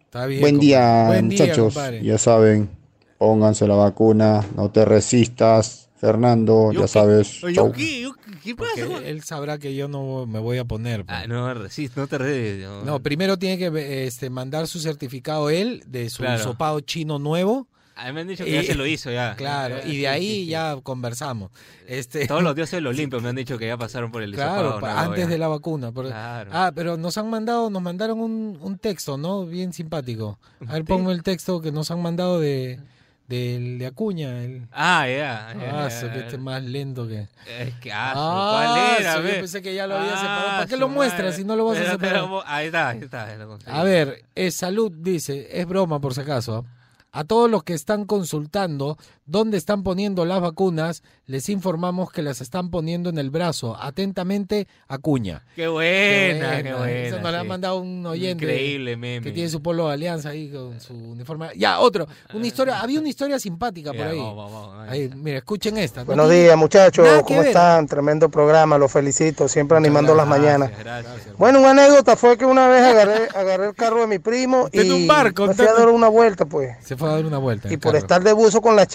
[0.00, 1.74] Está bien, Buen día, Buen día, muchachos.
[1.74, 2.02] compadre.
[2.02, 2.70] ya saben,
[3.18, 5.84] pónganse la vacuna, no te resistas.
[5.98, 7.40] Fernando, ya sabes.
[7.74, 8.08] ¿qué?
[8.44, 9.04] ¿Qué pasa?
[9.04, 11.04] Él sabrá que yo no me voy a poner.
[11.04, 11.18] pues.
[11.18, 12.62] Ah, no, no te redes.
[12.64, 16.38] No, No, primero tiene que este, mandar su certificado él de su Claro.
[16.40, 17.66] hisopado chino nuevo.
[17.98, 19.34] A mí me han dicho que ya Y- se lo hizo ya.
[19.36, 20.46] Claro, Ya, y de ahí sí, sí.
[20.46, 21.50] ya conversamos.
[21.86, 24.78] Este, Todos los dioses del Olimpo me han dicho que ya pasaron por el Claro,
[24.86, 25.26] antes ya.
[25.26, 25.90] de la vacuna.
[25.92, 26.50] Claro.
[26.54, 29.44] Ah, pero nos han mandado, nos mandaron un, un texto, ¿no?
[29.46, 30.38] Bien simpático.
[30.66, 32.78] A ver, pongo el texto que nos han mandado de,
[33.26, 34.42] del de Acuña.
[34.44, 34.68] El...
[34.72, 35.16] Ah, ya.
[35.16, 36.24] ya, Ah, ya, su, que ya.
[36.26, 37.26] este más lento que.
[37.58, 39.16] Es que, ah, Ah, ¿cuál era?
[39.16, 40.46] su, yo pensé que ya lo había Ah, separado.
[40.48, 42.14] ¿Para qué lo muestras si no lo vas a Pero- separar?
[42.22, 43.36] pero- ahí está, ahí está.
[43.36, 43.76] ya conseguí.
[43.76, 46.64] A ver, es salud, dice, es broma por si acaso.
[46.66, 46.74] ¿ah?
[47.10, 48.98] A todos los que están consultando
[49.28, 53.76] dónde están poniendo las vacunas, les informamos que las están poniendo en el brazo.
[53.80, 55.44] Atentamente, Acuña.
[55.54, 57.22] Qué buena, qué Eso buena.
[57.22, 57.48] nos la ha sí.
[57.48, 58.44] mandado un oyente.
[58.44, 59.22] Increíble meme.
[59.24, 61.48] Que tiene su polo de alianza ahí con su uniforme.
[61.56, 62.06] Ya, otro.
[62.34, 64.18] Una historia, había una historia simpática por Ya, ahí.
[64.18, 64.88] vamos, vamos, vamos.
[64.88, 66.00] Ahí, mira, escuchen esta.
[66.00, 67.04] No Buenos días, muchachos.
[67.06, 67.86] nada ¿Cómo están?
[67.86, 69.46] Tremendo programa, los felicito.
[69.46, 70.70] Siempre animando las mañanas.
[70.78, 71.36] Gracias.
[71.36, 74.88] Bueno, una anécdota fue que una vez agarré, agarré el carro de mi primo y
[74.90, 76.76] un barco, me fui a dar una vuelta, pues.
[76.82, 77.68] Se fue a dar una vuelta.
[77.72, 77.98] Y por carro.
[77.98, 78.88] estar de buzo con las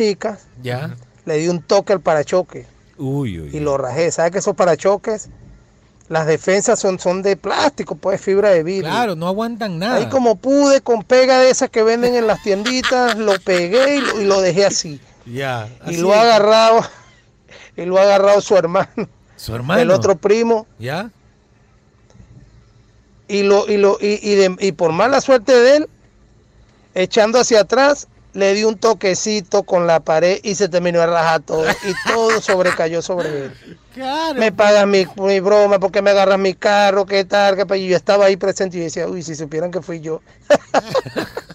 [0.61, 0.95] Ya.
[1.25, 2.65] le di un toque al parachoque
[2.97, 3.49] Uy, uy.
[3.55, 4.11] y lo rajé.
[4.11, 5.29] ¿Sabes que esos parachoques,
[6.09, 8.89] las defensas son, son de plástico, pues fibra de vidrio?
[8.89, 9.95] Claro, no aguantan nada.
[9.95, 14.01] Ahí como pude, con pega de esas que venden en las tienditas, lo pegué y
[14.01, 14.99] lo, y lo dejé así.
[15.25, 15.69] Ya.
[15.87, 16.81] Y lo ha agarrado,
[17.77, 19.07] y lo ha agarrado su hermano,
[19.37, 19.81] Su hermano.
[19.81, 20.67] el otro primo.
[20.79, 21.09] ¿Ya?
[23.27, 25.89] y lo y lo y, y de- y por mala suerte de él
[26.93, 31.41] echando hacia atrás le di un toquecito con la pared y se terminó de rajar
[31.41, 34.39] todo y todo sobrecayó sobre él Claro.
[34.39, 37.77] me pagas mi, mi broma porque me agarras mi carro qué tal qué pa-".
[37.77, 40.21] y yo estaba ahí presente y decía uy si supieran que fui yo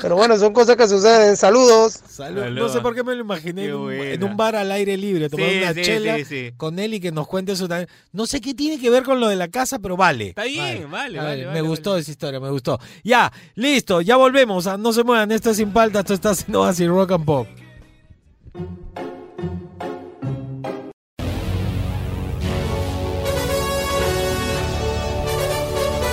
[0.00, 2.36] pero bueno son cosas que suceden saludos Salud.
[2.36, 2.72] No Saludos.
[2.72, 4.10] sé por qué me lo imaginé en un, buena.
[4.12, 6.52] en un bar al aire libre, tomando Sí, una sí, chela sí, sí.
[6.56, 7.68] con él y que nos cuente su...
[8.12, 10.28] No sé qué tiene que ver con lo de la casa, pero vale.
[10.28, 12.78] Está bien, vale, vale, me gustó esa historia, me gustó.
[13.04, 14.66] Ya, listo, ya volvemos.
[14.66, 17.46] ah, No se muevan, esto es Sin Palta, esto está haciendo así Rock and Pop.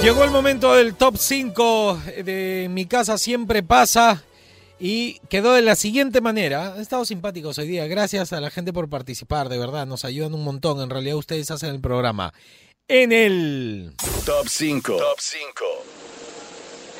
[0.01, 4.23] Llegó el momento del top 5 de Mi Casa Siempre Pasa
[4.79, 6.73] y quedó de la siguiente manera.
[6.73, 7.87] Han estado simpáticos hoy día.
[7.87, 9.87] Gracias a la gente por participar, de verdad.
[9.87, 10.79] Nos ayudan un montón.
[10.81, 12.33] En realidad ustedes hacen el programa.
[12.87, 13.93] En el...
[14.23, 14.97] Top 5.
[14.97, 15.65] Top 5.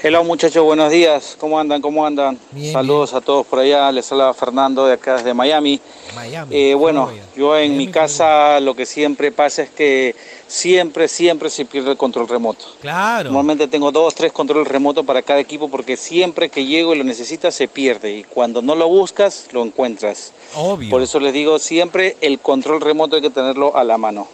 [0.03, 1.35] Hello muchachos, buenos días.
[1.39, 1.81] ¿Cómo andan?
[1.81, 2.37] ¿Cómo andan?
[2.71, 3.91] Saludos a todos por allá.
[3.91, 5.81] Les habla Fernando de acá desde Miami.
[6.13, 6.55] Miami.
[6.55, 11.65] Eh, bueno, yo en mi casa lo que siempre pasa es que siempre, siempre se
[11.65, 12.63] pierde el control remoto.
[12.79, 13.31] Claro.
[13.31, 17.03] Normalmente tengo dos, tres controles remotos para cada equipo porque siempre que llego y lo
[17.03, 20.31] necesitas se pierde y cuando no lo buscas lo encuentras.
[20.53, 20.91] Obvio.
[20.91, 24.27] Por eso les digo siempre el control remoto hay que tenerlo a la mano.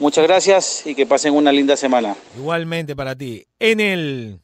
[0.00, 2.16] Muchas gracias y que pasen una linda semana.
[2.36, 3.46] Igualmente para ti.
[3.60, 4.40] En el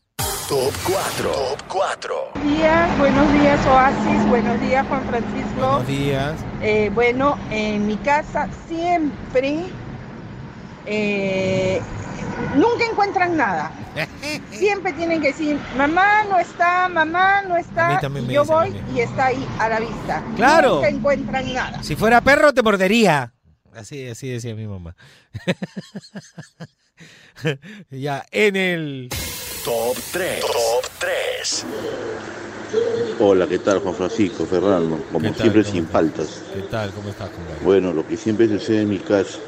[0.48, 1.32] Top 4.
[1.32, 2.32] Top 4.
[2.34, 5.60] Buenos días, buenos días Oasis, buenos días Juan Francisco.
[5.60, 6.34] Buenos días.
[6.60, 9.64] Eh, bueno, en mi casa siempre,
[10.84, 11.80] eh,
[12.54, 13.72] nunca encuentran nada.
[14.50, 17.98] Siempre tienen que decir, mamá no está, mamá no está.
[18.28, 20.22] Y yo voy y está ahí a la vista.
[20.36, 20.76] Claro.
[20.76, 21.82] Nunca encuentran nada.
[21.82, 23.32] Si fuera perro te mordería.
[23.74, 24.94] Así, así decía mi mamá.
[27.90, 29.08] ya, en el
[29.64, 30.40] Top 3.
[30.40, 31.66] Top 3.
[33.18, 34.98] Hola, ¿qué tal Juan Francisco, Fernando?
[35.12, 35.92] Como siempre ¿Cómo sin estás?
[35.92, 36.42] faltas.
[36.54, 36.90] ¿Qué tal?
[36.92, 37.58] ¿Cómo estás, compadre?
[37.64, 39.38] Bueno, lo que siempre sucede en mi casa,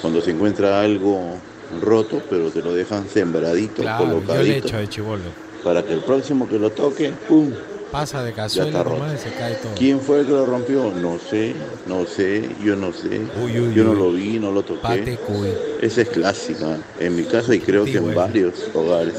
[0.00, 1.36] cuando se encuentra algo
[1.80, 5.22] roto, pero te lo dejan sembradito, Claro, yo le colocadito, echo de chivolo.
[5.64, 7.52] para que el próximo que lo toque, ¡pum!
[7.92, 9.74] Pasa de cazuela nomás y se cae todo.
[9.76, 10.90] ¿Quién fue el que lo rompió?
[10.92, 11.54] No sé,
[11.86, 13.20] no sé, yo no sé.
[13.42, 13.98] Uy, uy, yo no uy.
[13.98, 15.16] lo vi, no lo Pate toqué.
[15.18, 15.48] cuy.
[15.82, 18.20] Esa es clásica en mi casa y creo Sí, que en bueno.
[18.20, 19.14] varios hogares.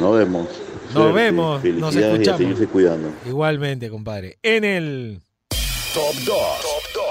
[0.00, 0.48] Nos vemos.
[0.84, 2.38] Nos Suerte, vemos, nos y a escuchamos.
[2.38, 3.10] seguirse cuidando.
[3.26, 4.38] Igualmente, compadre.
[4.42, 5.20] En el
[5.94, 6.24] Top 2.
[6.26, 6.34] Top
[6.94, 7.01] 2.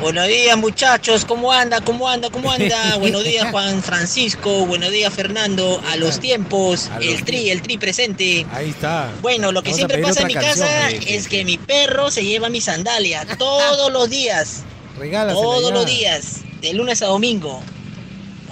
[0.00, 1.80] Buenos días muchachos, ¿cómo anda?
[1.80, 2.30] ¿Cómo anda?
[2.30, 2.96] ¿Cómo anda?
[2.98, 7.62] Buenos días Juan Francisco, buenos días Fernando, a los tiempos, A los el tri, el
[7.62, 8.46] tri presente.
[8.52, 9.10] Ahí está.
[9.20, 11.00] Bueno, lo que Vamos siempre pasa en mi canción, casa eh.
[11.06, 14.62] es que mi perro se lleva mi sandalia todos los días,
[14.98, 15.74] Regálasela todos ya.
[15.74, 17.62] los días, de lunes a domingo.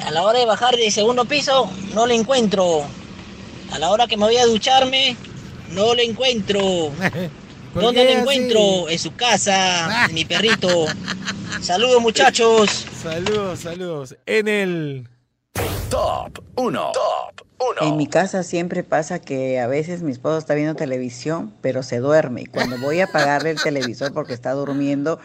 [0.04, 2.84] A la hora de bajar del segundo piso, no lo encuentro.
[3.72, 5.16] A la hora que me voy a ducharme,
[5.70, 6.92] no lo encuentro.
[7.72, 8.12] ¿Por ¿Dónde así?
[8.20, 8.88] encuentro?
[8.88, 10.86] En su casa, en mi perrito.
[11.60, 12.86] Saludos muchachos.
[13.02, 14.16] Saludos, saludos.
[14.26, 15.08] En el
[15.90, 16.92] Top 1.
[16.92, 17.46] Top
[17.80, 17.88] 1.
[17.90, 21.98] En mi casa siempre pasa que a veces mi esposo está viendo televisión, pero se
[21.98, 22.42] duerme.
[22.42, 25.18] Y cuando voy a apagarle el televisor porque está durmiendo,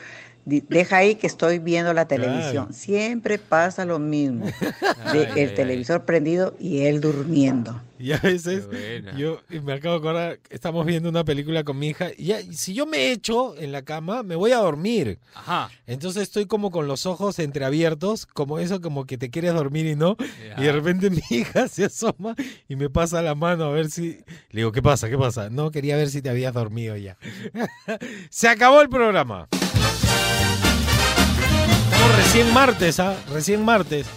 [0.45, 2.73] deja ahí que estoy viendo la televisión.
[2.73, 4.45] Siempre pasa lo mismo.
[5.13, 7.81] De Ay, el ay, televisor prendido y él durmiendo.
[8.03, 8.67] Y a veces
[9.15, 12.53] yo me acabo de acordar, estamos viendo una película con mi hija y ya, y
[12.53, 15.19] si yo me echo en la cama, me voy a dormir.
[15.33, 15.69] Ajá.
[15.87, 19.95] Entonces estoy como con los ojos entreabiertos, como eso, como que te quieres dormir y
[19.95, 20.17] no.
[20.57, 22.35] Y de repente mi hija se asoma
[22.67, 24.17] y me pasa la mano a ver si...
[24.49, 25.09] Le digo, ¿qué pasa?
[25.09, 25.49] ¿Qué pasa?
[25.49, 27.17] No, quería ver si te habías dormido ya.
[28.29, 29.47] se acabó el programa.
[32.03, 33.15] Estamos recién martes, ¿ah?
[33.31, 34.07] Recién martes.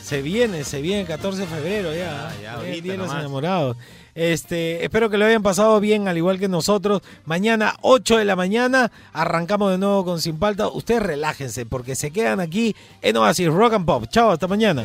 [0.00, 2.28] Se viene, se viene el 14 de febrero ya.
[2.28, 3.76] Ah, ya, Ya, ahorita el Día de los enamorados.
[4.14, 7.02] Este, espero que lo hayan pasado bien, al igual que nosotros.
[7.24, 10.68] Mañana, 8 de la mañana, arrancamos de nuevo con Sin Palta.
[10.68, 14.04] Ustedes relájense, porque se quedan aquí en Oasis Rock and Pop.
[14.08, 14.84] Chao, hasta mañana.